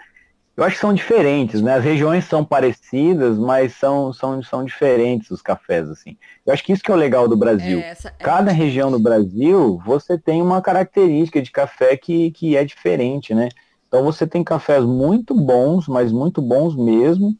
[0.56, 1.74] Eu acho que são diferentes, né?
[1.74, 6.16] As regiões são parecidas, mas são, são, são diferentes os cafés, assim.
[6.46, 7.80] Eu acho que isso que é o legal do Brasil.
[7.80, 12.56] É, essa, é Cada região do Brasil, você tem uma característica de café que, que
[12.56, 13.50] é diferente, né?
[13.88, 17.36] Então você tem cafés muito bons, mas muito bons mesmo,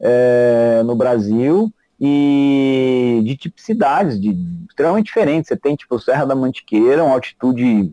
[0.00, 4.36] é, no Brasil, e de tipicidades, de,
[4.68, 5.48] extremamente diferentes.
[5.48, 7.92] Você tem, tipo, Serra da Mantiqueira, uma altitude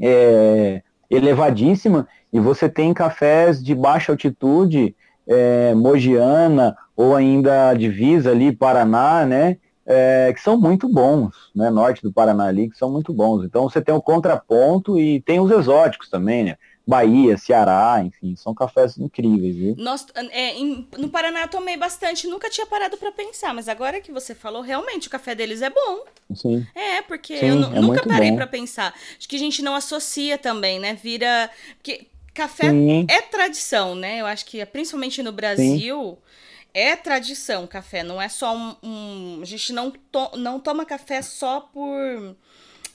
[0.00, 8.50] é, elevadíssima, e você tem cafés de baixa altitude, é, Mogiana, ou ainda divisa ali,
[8.50, 9.56] Paraná, né?
[9.86, 11.70] É, que são muito bons, né?
[11.70, 13.44] Norte do Paraná ali, que são muito bons.
[13.44, 16.56] Então você tem o contraponto e tem os exóticos também, né?
[16.84, 19.74] Bahia, Ceará, enfim, são cafés incríveis, viu?
[19.78, 24.00] Nós, é, em, no Paraná eu tomei bastante, nunca tinha parado para pensar, mas agora
[24.00, 26.04] que você falou, realmente o café deles é bom.
[26.34, 26.66] Sim.
[26.74, 28.92] É, porque Sim, eu é nunca parei para pensar.
[29.16, 30.94] Acho que a gente não associa também, né?
[30.94, 31.48] Vira.
[31.76, 33.06] Porque Café Sim.
[33.08, 34.20] é tradição, né?
[34.20, 36.70] Eu acho que principalmente no Brasil Sim.
[36.74, 38.02] é tradição café.
[38.02, 38.76] Não é só um.
[38.82, 42.36] um a gente não, to, não toma café só por.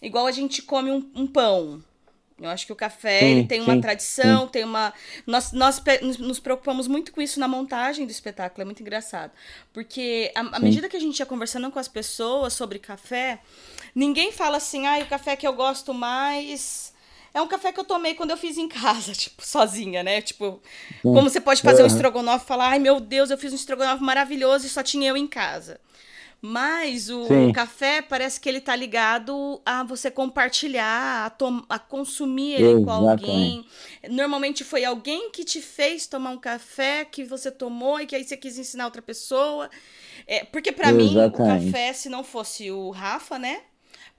[0.01, 1.81] Igual a gente come um, um pão.
[2.41, 4.51] Eu acho que o café sim, ele tem uma sim, tradição, sim.
[4.51, 4.93] tem uma.
[5.25, 5.81] Nós, nós
[6.19, 9.31] nos preocupamos muito com isso na montagem do espetáculo, é muito engraçado.
[9.73, 13.39] Porque à medida que a gente ia conversando com as pessoas sobre café,
[13.93, 16.93] ninguém fala assim, ah, o café que eu gosto mais
[17.33, 20.21] é um café que eu tomei quando eu fiz em casa, tipo, sozinha, né?
[20.21, 20.61] Tipo,
[21.01, 24.03] como você pode fazer um estrogonofe e falar, ai meu Deus, eu fiz um estrogonofe
[24.03, 25.79] maravilhoso e só tinha eu em casa.
[26.41, 31.77] Mas o, o, café parece que ele tá ligado a você compartilhar, a, tom, a
[31.77, 32.85] consumir ele Exatamente.
[32.85, 33.65] com alguém.
[34.09, 38.23] Normalmente foi alguém que te fez tomar um café que você tomou e que aí
[38.23, 39.69] você quis ensinar outra pessoa.
[40.25, 43.63] É, porque para mim, o café, se não fosse o Rafa, né?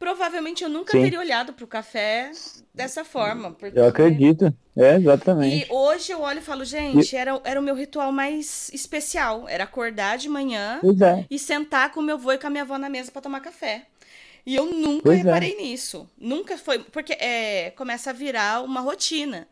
[0.01, 1.03] Provavelmente eu nunca Sim.
[1.03, 2.33] teria olhado para o café
[2.75, 3.53] dessa forma.
[3.53, 3.79] Porque...
[3.79, 5.67] Eu acredito, é, exatamente.
[5.67, 7.17] E hoje eu olho e falo, gente, e...
[7.17, 9.47] era, era o meu ritual mais especial.
[9.47, 11.27] Era acordar de manhã é.
[11.31, 13.87] e sentar com meu avô e com a minha avó na mesa para tomar café.
[14.47, 15.23] E eu nunca pois é.
[15.23, 15.57] reparei é.
[15.57, 16.09] nisso.
[16.19, 16.79] Nunca foi.
[16.79, 19.47] Porque é, começa a virar uma rotina.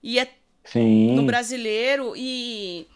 [0.00, 0.28] E é
[0.64, 1.16] Sim.
[1.16, 2.86] no brasileiro e.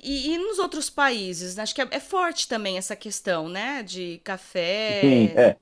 [0.00, 3.82] E, e, nos outros países, acho que é, é, forte também essa questão, né?
[3.82, 5.00] De café.
[5.00, 5.56] Sim, é.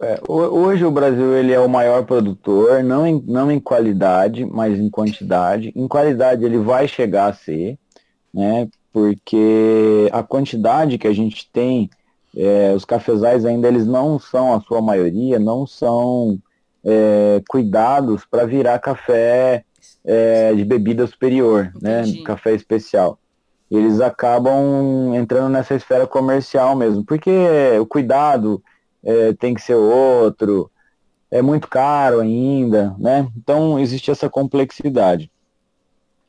[0.00, 4.78] É, hoje o Brasil ele é o maior produtor, não em, não em qualidade, mas
[4.78, 5.72] em quantidade.
[5.74, 7.78] Em qualidade ele vai chegar a ser,
[8.32, 8.68] né?
[8.92, 11.88] Porque a quantidade que a gente tem,
[12.36, 16.38] é, os cafezais ainda eles não são, a sua maioria, não são
[16.84, 19.64] é, cuidados para virar café
[20.04, 22.00] é, de bebida superior, né?
[22.00, 22.18] Entendi.
[22.18, 22.24] né?
[22.24, 23.18] Café especial.
[23.70, 27.30] Eles acabam entrando nessa esfera comercial mesmo, porque
[27.80, 28.60] o cuidado
[29.04, 30.70] é, tem que ser outro,
[31.30, 33.28] é muito caro ainda, né?
[33.36, 35.30] Então existe essa complexidade.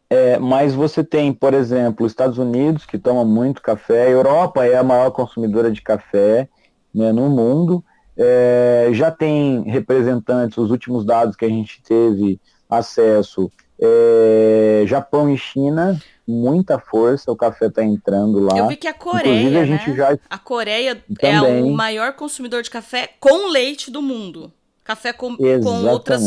[0.09, 4.65] É, mas você tem, por exemplo, os Estados Unidos, que toma muito café, a Europa
[4.65, 6.49] é a maior consumidora de café
[6.93, 7.84] né, no mundo,
[8.17, 13.49] é, já tem representantes, os últimos dados que a gente teve acesso,
[13.82, 16.00] é, Japão e China
[16.32, 18.58] muita força, o café está entrando lá.
[18.58, 19.96] Eu vi que a Coreia, a, né?
[19.96, 20.18] já...
[20.30, 21.36] a Coreia Também.
[21.36, 24.52] é o maior consumidor de café com leite do mundo.
[24.84, 26.24] Café com, com outras.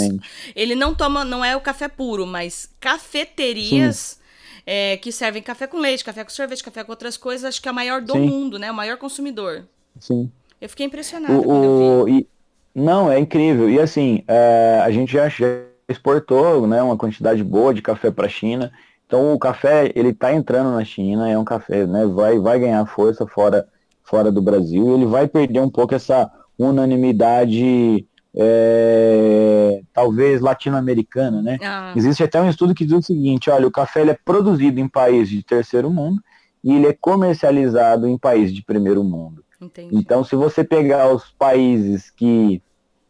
[0.55, 4.19] Ele não toma, não é o café puro, mas cafeterias
[4.65, 7.69] é, que servem café com leite, café com sorvete, café com outras coisas, acho que
[7.69, 8.21] é a maior do Sim.
[8.21, 8.71] mundo, né?
[8.71, 9.65] O maior consumidor.
[9.99, 10.31] Sim.
[10.61, 12.13] Eu fiquei impressionada o, quando eu vi.
[12.21, 12.27] E,
[12.75, 13.69] não, é incrível.
[13.69, 15.47] E assim, é, a gente já, já
[15.89, 18.73] exportou né, uma quantidade boa de café para a China.
[19.07, 22.85] Então o café ele está entrando na China, é um café, né, vai, vai ganhar
[22.87, 23.67] força fora,
[24.03, 28.07] fora do Brasil, ele vai perder um pouco essa unanimidade
[28.37, 31.59] é, talvez latino-americana, né?
[31.63, 31.93] Ah.
[31.95, 34.89] Existe até um estudo que diz o seguinte, olha, o café ele é produzido em
[34.89, 36.21] países de terceiro mundo
[36.63, 39.45] e ele é comercializado em países de primeiro mundo.
[39.61, 39.97] Entendi.
[39.97, 42.61] Então, se você pegar os países que,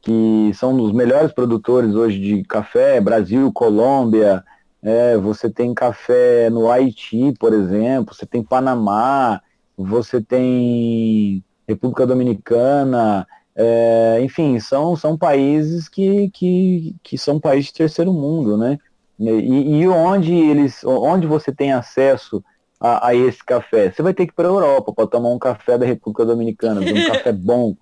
[0.04, 4.44] que são os melhores produtores hoje de café, Brasil, Colômbia,
[4.82, 9.40] é, você tem café no Haiti, por exemplo, você tem Panamá,
[9.76, 13.26] você tem República Dominicana,
[13.56, 18.78] é, enfim, são, são países que, que, que são países de terceiro mundo, né?
[19.18, 22.44] E, e onde eles, onde você tem acesso
[22.84, 23.90] a, a esse café.
[23.90, 26.82] Você vai ter que ir para a Europa para tomar um café da República Dominicana,
[26.82, 27.74] um café bom.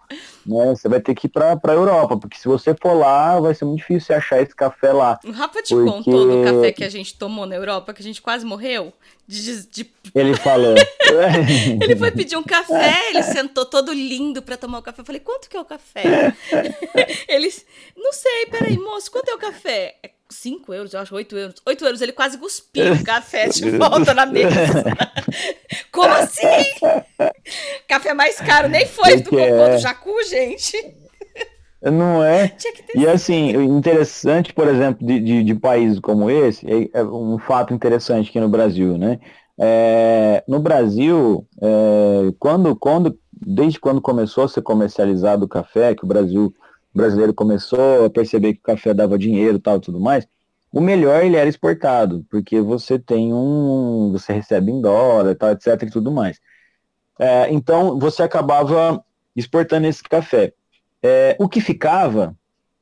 [0.46, 0.66] Né?
[0.66, 3.64] Você vai ter que ir para a Europa, porque se você for lá, vai ser
[3.64, 5.18] muito difícil você achar esse café lá.
[5.24, 5.90] O Rafa te porque...
[5.90, 8.92] contou do café que a gente tomou na Europa, que a gente quase morreu?
[9.26, 9.90] De, de...
[10.14, 10.76] Ele falou.
[11.82, 15.00] ele foi pedir um café, ele sentou todo lindo para tomar o café.
[15.00, 16.32] Eu falei, quanto que é o café?
[17.26, 19.96] Eles, não sei, peraí, moço, quanto é o café?
[20.32, 21.54] 5 euros, eu acho, 8 euros.
[21.64, 24.84] 8 euros, ele quase cuspiu o café de volta na mesa.
[25.92, 26.46] Como assim?
[27.88, 29.76] Café mais caro, nem foi do cocô é?
[29.76, 30.76] do Jacu, gente.
[31.82, 32.54] Não é?
[32.94, 37.74] E assim, interessante, por exemplo, de, de, de países como esse, é, é, um fato
[37.74, 39.18] interessante aqui no Brasil, né?
[39.58, 46.04] É, no Brasil, é, quando, quando, desde quando começou a ser comercializado o café, que
[46.04, 46.54] o Brasil
[46.94, 50.26] brasileiro começou a perceber que o café dava dinheiro tal tudo mais,
[50.72, 55.82] o melhor ele era exportado, porque você tem um, você recebe em dólar, tal, etc
[55.82, 56.40] e tudo mais.
[57.18, 59.04] É, então você acabava
[59.36, 60.54] exportando esse café.
[61.02, 62.34] É, o que ficava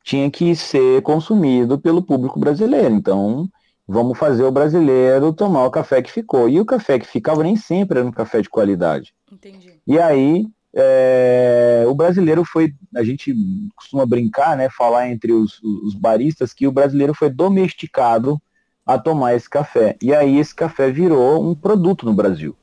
[0.05, 2.95] tinha que ser consumido pelo público brasileiro.
[2.95, 3.49] Então
[3.87, 6.49] vamos fazer o brasileiro tomar o café que ficou.
[6.49, 9.13] E o café que ficava nem sempre era um café de qualidade.
[9.31, 9.81] Entendi.
[9.87, 13.35] E aí é, o brasileiro foi, a gente
[13.75, 18.41] costuma brincar, né, falar entre os, os baristas que o brasileiro foi domesticado
[18.87, 19.97] a tomar esse café.
[20.01, 22.57] E aí esse café virou um produto no Brasil.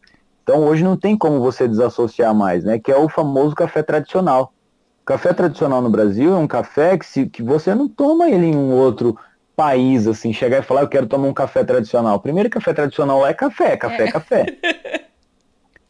[0.43, 2.79] Então hoje não tem como você desassociar mais, né?
[2.79, 4.53] Que é o famoso café tradicional.
[5.01, 8.45] O café tradicional no Brasil é um café que, se, que você não toma ele
[8.45, 9.17] em um outro
[9.55, 12.19] país, assim, chegar e falar, eu quero tomar um café tradicional.
[12.19, 14.45] Primeiro café tradicional lá é café, café é café.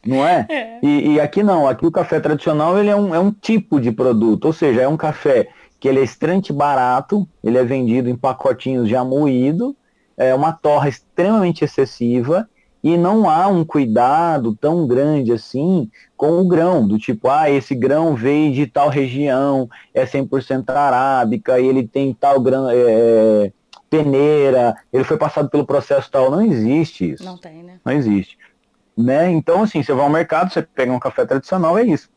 [0.06, 0.46] não é?
[0.48, 0.78] é.
[0.82, 3.92] E, e, aqui não, aqui o café tradicional ele é um, é um tipo de
[3.92, 5.48] produto, ou seja, é um café
[5.80, 9.76] que ele é extremamente barato, ele é vendido em pacotinhos já moído,
[10.16, 12.48] é uma torra extremamente excessiva
[12.82, 17.74] e não há um cuidado tão grande assim com o grão, do tipo, ah, esse
[17.74, 23.52] grão veio de tal região, é 100% arábica, e ele tem tal grão, é, é,
[23.88, 27.24] peneira, ele foi passado pelo processo tal, não existe isso.
[27.24, 27.80] Não tem, né?
[27.84, 28.36] Não existe.
[28.98, 29.30] Né?
[29.30, 32.10] Então, assim, você vai ao mercado, você pega um café tradicional, é isso.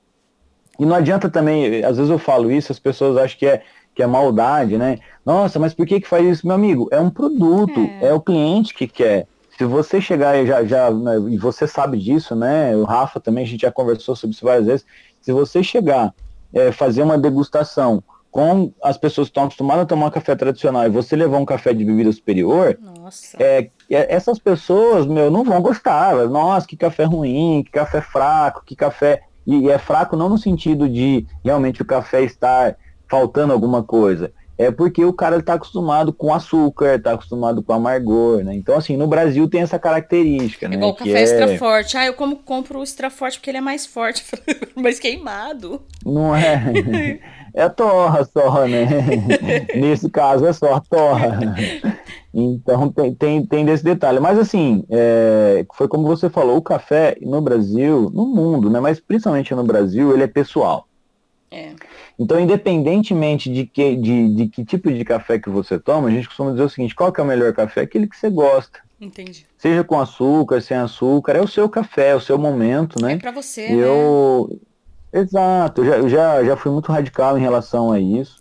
[0.79, 3.61] E não adianta também, às vezes eu falo isso, as pessoas acham que é,
[3.93, 4.97] que é maldade, né?
[5.23, 6.87] Nossa, mas por que que faz isso, meu amigo?
[6.91, 9.27] É um produto, é, é o cliente que quer.
[9.59, 12.75] Se você chegar e já, já né, e você sabe disso, né?
[12.75, 14.85] O Rafa também, a gente já conversou sobre isso várias vezes.
[15.21, 16.15] Se você chegar,
[16.51, 20.89] é, fazer uma degustação com as pessoas que estão acostumadas a tomar café tradicional e
[20.89, 22.79] você levar um café de bebida superior,
[23.37, 26.15] é, é, essas pessoas, meu, não vão gostar.
[26.27, 29.23] Nossa, que café ruim, que café fraco, que café.
[29.45, 32.75] E, e é fraco não no sentido de realmente o café estar
[33.09, 34.31] faltando alguma coisa.
[34.57, 38.53] É porque o cara está acostumado com açúcar, está acostumado com amargor, né?
[38.53, 40.75] Então, assim, no Brasil tem essa característica, né?
[40.75, 41.21] Igual o café é...
[41.23, 41.97] extra forte.
[41.97, 44.23] Ah, eu como compro o extra forte porque ele é mais forte,
[44.75, 45.81] mais queimado.
[46.05, 47.19] Não é?
[47.53, 48.87] é torra só, né?
[49.75, 51.39] Nesse caso é só torra.
[52.33, 54.19] Então tem, tem, tem desse detalhe.
[54.19, 58.79] Mas assim, é, foi como você falou, o café no Brasil, no mundo, né?
[58.79, 60.87] Mas principalmente no Brasil, ele é pessoal.
[61.51, 61.71] É.
[62.17, 66.27] Então, independentemente de que, de, de que tipo de café que você toma, a gente
[66.27, 67.81] costuma dizer o seguinte, qual que é o melhor café?
[67.81, 68.79] Aquele que você gosta.
[69.01, 69.45] Entendi.
[69.57, 73.13] Seja com açúcar, sem açúcar, é o seu café, é o seu momento, né?
[73.13, 74.57] É pra você, eu, né?
[75.13, 78.39] Exato, eu já, eu já, já fui muito radical em relação a isso,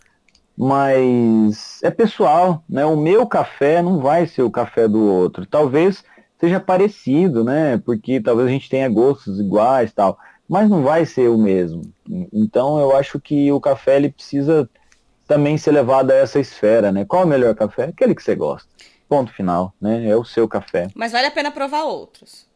[0.57, 2.85] mas é pessoal, né?
[2.85, 5.47] O meu café não vai ser o café do outro.
[5.47, 6.05] Talvez
[6.39, 7.79] seja parecido, né?
[7.79, 10.19] Porque talvez a gente tenha gostos iguais tal,
[10.49, 11.83] mas não vai ser o mesmo.
[12.33, 14.69] Então eu acho que o café ele precisa
[15.27, 17.05] também ser levado a essa esfera, né?
[17.05, 17.85] Qual é o melhor café?
[17.85, 18.69] Aquele que você gosta.
[19.09, 20.09] Ponto final, né?
[20.09, 20.89] É o seu café.
[20.95, 22.47] Mas vale a pena provar outros.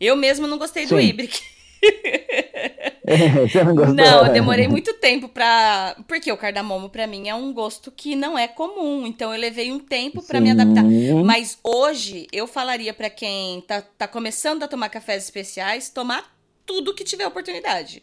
[0.00, 0.94] Eu mesmo não gostei Sim.
[0.94, 1.57] do Ibrick.
[3.40, 3.94] Você não gostou?
[3.94, 5.96] Não, eu demorei muito tempo pra.
[6.06, 9.06] Porque o cardamomo para mim é um gosto que não é comum.
[9.06, 10.84] Então eu levei um tempo para me adaptar.
[11.24, 16.24] Mas hoje eu falaria para quem tá, tá começando a tomar cafés especiais, tomar
[16.66, 18.02] tudo que tiver oportunidade.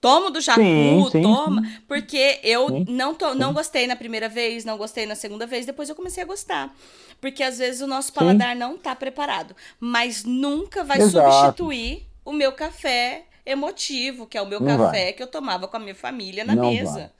[0.00, 1.62] Tomo do jacu, sim, sim, toma.
[1.62, 1.72] Sim.
[1.86, 5.90] Porque eu não, to, não gostei na primeira vez, não gostei na segunda vez, depois
[5.90, 6.74] eu comecei a gostar.
[7.20, 9.54] Porque às vezes o nosso paladar não tá preparado.
[9.78, 11.28] Mas nunca vai Exato.
[11.28, 15.12] substituir o meu café emotivo, que é o meu não café vai.
[15.12, 16.92] que eu tomava com a minha família na não mesa.
[16.92, 17.10] Vai.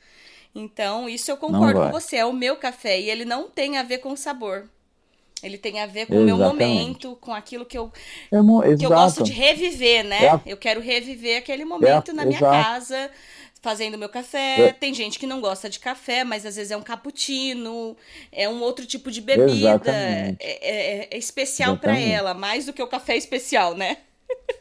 [0.54, 3.82] Então, isso eu concordo com você, é o meu café e ele não tem a
[3.82, 4.68] ver com sabor.
[5.42, 6.32] Ele tem a ver com Exatamente.
[6.32, 7.90] o meu momento, com aquilo que eu,
[8.28, 10.26] que eu gosto de reviver, né?
[10.26, 10.40] É.
[10.44, 12.64] Eu quero reviver aquele momento é na minha Exato.
[12.64, 13.10] casa,
[13.62, 14.60] fazendo meu café.
[14.60, 14.72] É.
[14.72, 17.96] Tem gente que não gosta de café, mas às vezes é um cappuccino,
[18.30, 19.90] é um outro tipo de bebida.
[19.90, 23.96] É, é, é, especial para ela, mais do que o café especial, né?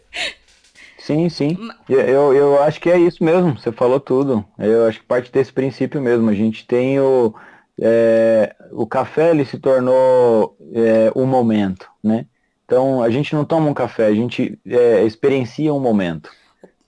[0.97, 1.57] Sim, sim.
[1.87, 4.45] Eu, eu acho que é isso mesmo, você falou tudo.
[4.57, 6.29] Eu acho que parte desse princípio mesmo.
[6.29, 7.33] A gente tem o.
[7.81, 12.25] É, o café ele se tornou é, um momento, né?
[12.65, 16.29] Então a gente não toma um café, a gente é, experiencia um momento.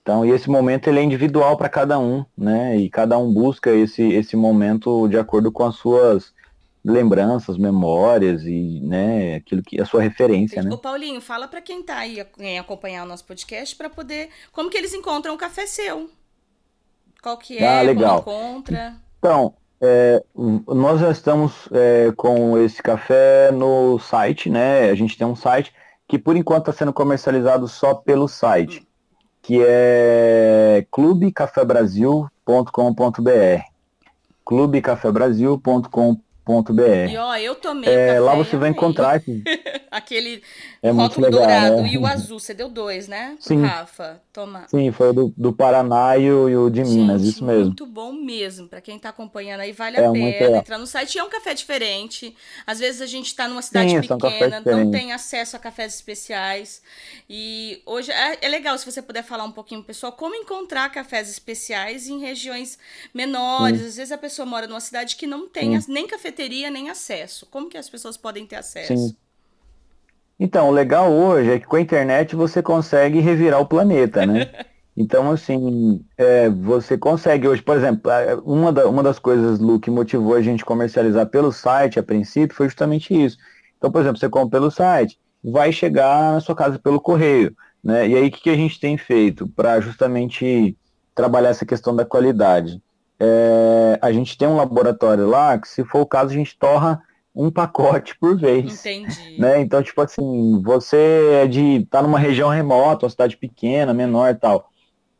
[0.01, 2.77] Então, e esse momento ele é individual para cada um, né?
[2.77, 6.33] E cada um busca esse, esse momento de acordo com as suas
[6.83, 10.71] lembranças, memórias e, né, aquilo que a sua referência, né?
[10.71, 14.69] Ô Paulinho, fala para quem tá aí em acompanhar o nosso podcast para poder como
[14.69, 16.09] que eles encontram o café seu.
[17.21, 17.67] Qual que é?
[17.67, 18.19] Ah, legal.
[18.19, 18.95] Encontra?
[19.19, 20.23] Então, é,
[20.67, 24.89] nós já estamos é, com esse café no site, né?
[24.89, 25.71] A gente tem um site
[26.07, 28.79] que por enquanto está sendo comercializado só pelo site.
[28.79, 28.91] Hum
[29.41, 33.63] que é clubecafebrasil.com.br
[34.45, 36.30] clubecafebrasil.com.br
[37.11, 39.21] e ó, eu tomei é, Lá você vai encontrar
[39.91, 40.41] aquele
[40.83, 41.89] é rótulo legal, dourado né?
[41.89, 42.39] e o azul.
[42.39, 43.37] Você deu dois, né?
[43.39, 43.61] Sim.
[43.61, 44.65] Rafa, toma.
[44.67, 47.65] Sim, foi o do, do Paraná e o, e o de Gente, Minas, isso mesmo.
[47.65, 48.67] Muito bom mesmo.
[48.67, 51.15] Para quem tá acompanhando aí, vale é a pena entrar no site.
[51.15, 52.35] E é um café diferente.
[52.65, 55.93] Às vezes a gente tá numa cidade Sim, pequena, um não tem acesso a cafés
[55.93, 56.81] especiais.
[57.29, 61.29] E hoje é, é, legal se você puder falar um pouquinho, pessoal, como encontrar cafés
[61.29, 62.79] especiais em regiões
[63.13, 63.79] menores.
[63.81, 63.87] Sim.
[63.87, 67.45] Às vezes a pessoa mora numa cidade que não tem nem cafeteria, nem acesso.
[67.51, 68.97] Como que as pessoas podem ter acesso?
[68.97, 69.15] Sim.
[70.43, 74.49] Então, o legal hoje é que com a internet você consegue revirar o planeta, né?
[74.97, 78.11] Então, assim, é, você consegue hoje, por exemplo,
[78.43, 82.53] uma, da, uma das coisas, Lu, que motivou a gente comercializar pelo site a princípio
[82.53, 83.37] foi justamente isso.
[83.77, 88.05] Então, por exemplo, você compra pelo site, vai chegar na sua casa pelo correio, né?
[88.05, 90.77] E aí, o que, que a gente tem feito para justamente
[91.15, 92.81] trabalhar essa questão da qualidade?
[93.17, 97.01] É, a gente tem um laboratório lá que, se for o caso, a gente torra
[97.33, 98.79] um pacote por vez.
[98.79, 99.39] Entendi.
[99.39, 99.61] Né?
[99.61, 101.85] Então, tipo assim, você é de.
[101.89, 104.69] tá numa região remota, uma cidade pequena, menor e tal,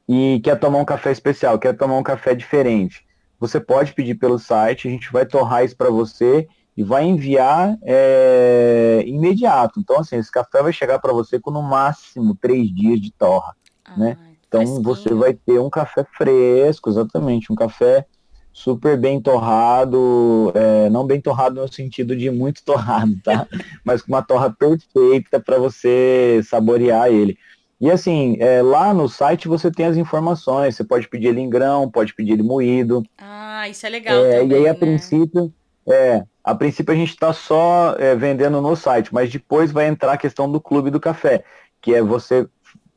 [0.07, 3.05] e quer tomar um café especial, quer tomar um café diferente.
[3.39, 7.77] Você pode pedir pelo site, a gente vai torrar isso para você e vai enviar
[7.83, 9.79] é, imediato.
[9.79, 13.55] Então, assim, esse café vai chegar para você com no máximo três dias de torra,
[13.85, 14.17] ah, né?
[14.47, 18.05] Então, você vai ter um café fresco, exatamente, um café
[18.53, 23.47] super bem torrado, é, não bem torrado no sentido de muito torrado, tá?
[23.83, 27.37] Mas com uma torra perfeita para você saborear ele.
[27.79, 31.49] E assim, é, lá no site você tem as informações, você pode pedir ele em
[31.49, 33.03] grão, pode pedir ele moído.
[33.17, 34.79] Ah, isso é legal é, também, E aí, a né?
[34.79, 35.51] princípio,
[35.89, 40.13] é, a princípio a gente está só é, vendendo no site, mas depois vai entrar
[40.13, 41.43] a questão do clube do café,
[41.81, 42.47] que é você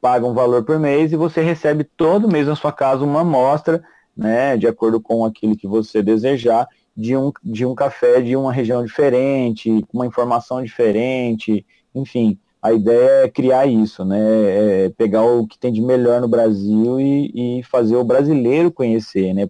[0.03, 3.83] paga um valor por mês e você recebe todo mês na sua casa uma amostra
[4.17, 8.53] né, de acordo com aquilo que você desejar, de um, de um café de uma
[8.53, 12.39] região diferente, com uma informação diferente, enfim.
[12.63, 14.87] A ideia é criar isso, né?
[14.87, 19.35] É pegar o que tem de melhor no Brasil e, e fazer o brasileiro conhecer,
[19.35, 19.49] né?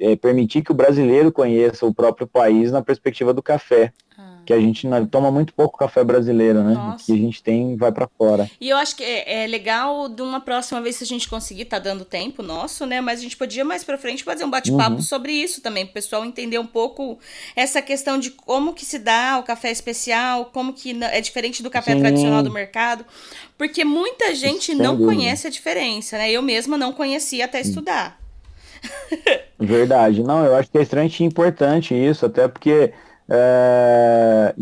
[0.00, 3.92] É permitir que o brasileiro conheça o próprio país na perspectiva do café
[4.44, 6.74] que a gente não, toma muito pouco café brasileiro, né?
[6.74, 7.02] Nossa.
[7.02, 8.50] O que a gente tem vai para fora.
[8.60, 11.66] E eu acho que é, é, legal de uma próxima vez se a gente conseguir,
[11.66, 13.00] tá dando tempo nosso, né?
[13.00, 15.02] Mas a gente podia mais para frente fazer um bate-papo uhum.
[15.02, 17.18] sobre isso também, pro pessoal entender um pouco
[17.54, 21.70] essa questão de como que se dá o café especial, como que é diferente do
[21.70, 22.00] café Sim.
[22.00, 23.04] tradicional do mercado,
[23.56, 25.14] porque muita gente Sem não dúvida.
[25.14, 26.30] conhece a diferença, né?
[26.30, 28.20] Eu mesma não conhecia até estudar.
[29.58, 30.22] Verdade.
[30.22, 32.92] Não, eu acho que é extremamente importante isso, até porque
[33.28, 34.54] é,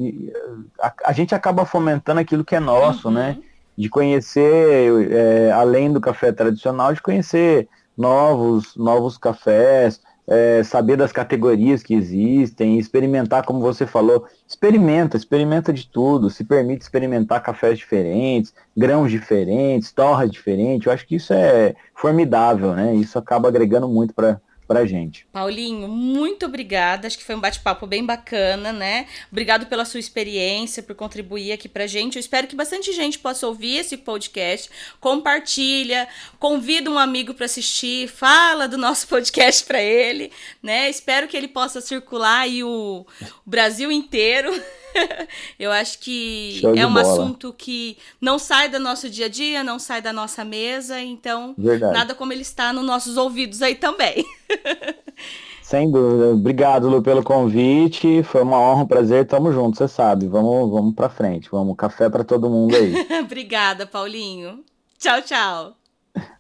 [0.81, 3.15] a, a, gente acaba fomentando aquilo que é nosso, uhum.
[3.15, 3.39] né?
[3.77, 10.01] De conhecer, é, além do café tradicional, de conhecer novos, novos cafés,
[10.31, 16.45] é, saber das categorias que existem, experimentar, como você falou, experimenta, experimenta de tudo, se
[16.45, 20.87] permite experimentar cafés diferentes, grãos diferentes, torras diferentes.
[20.87, 22.95] Eu acho que isso é formidável, né?
[22.95, 24.41] Isso acaba agregando muito para
[24.71, 25.27] pra gente.
[25.33, 27.09] Paulinho, muito obrigada.
[27.09, 29.09] Acho que foi um bate-papo bem bacana, né?
[29.29, 32.15] Obrigado pela sua experiência, por contribuir aqui pra gente.
[32.15, 34.71] Eu espero que bastante gente possa ouvir esse podcast.
[35.01, 36.07] Compartilha,
[36.39, 40.31] convida um amigo para assistir, fala do nosso podcast para ele,
[40.63, 40.89] né?
[40.89, 43.05] Espero que ele possa circular aí o
[43.45, 44.53] Brasil inteiro.
[45.59, 47.01] eu acho que é um bola.
[47.01, 51.57] assunto que não sai do nosso dia a dia, não sai da nossa mesa, então
[51.59, 51.93] Verdade.
[51.93, 54.25] nada como ele está nos nossos ouvidos aí também.
[55.63, 56.33] Sem dúvida.
[56.33, 58.25] Obrigado, Lu, pelo convite.
[58.25, 59.25] Foi uma honra, um prazer.
[59.25, 60.27] Tamo junto, você sabe.
[60.27, 61.49] Vamos, vamos para frente.
[61.49, 62.93] Vamos, café para todo mundo aí.
[63.23, 64.65] Obrigada, Paulinho.
[64.99, 65.77] Tchau, tchau.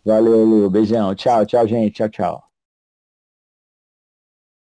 [0.04, 0.68] Valeu, Lu.
[0.68, 1.14] Beijão.
[1.14, 1.94] Tchau, tchau, gente.
[1.94, 2.49] Tchau, tchau.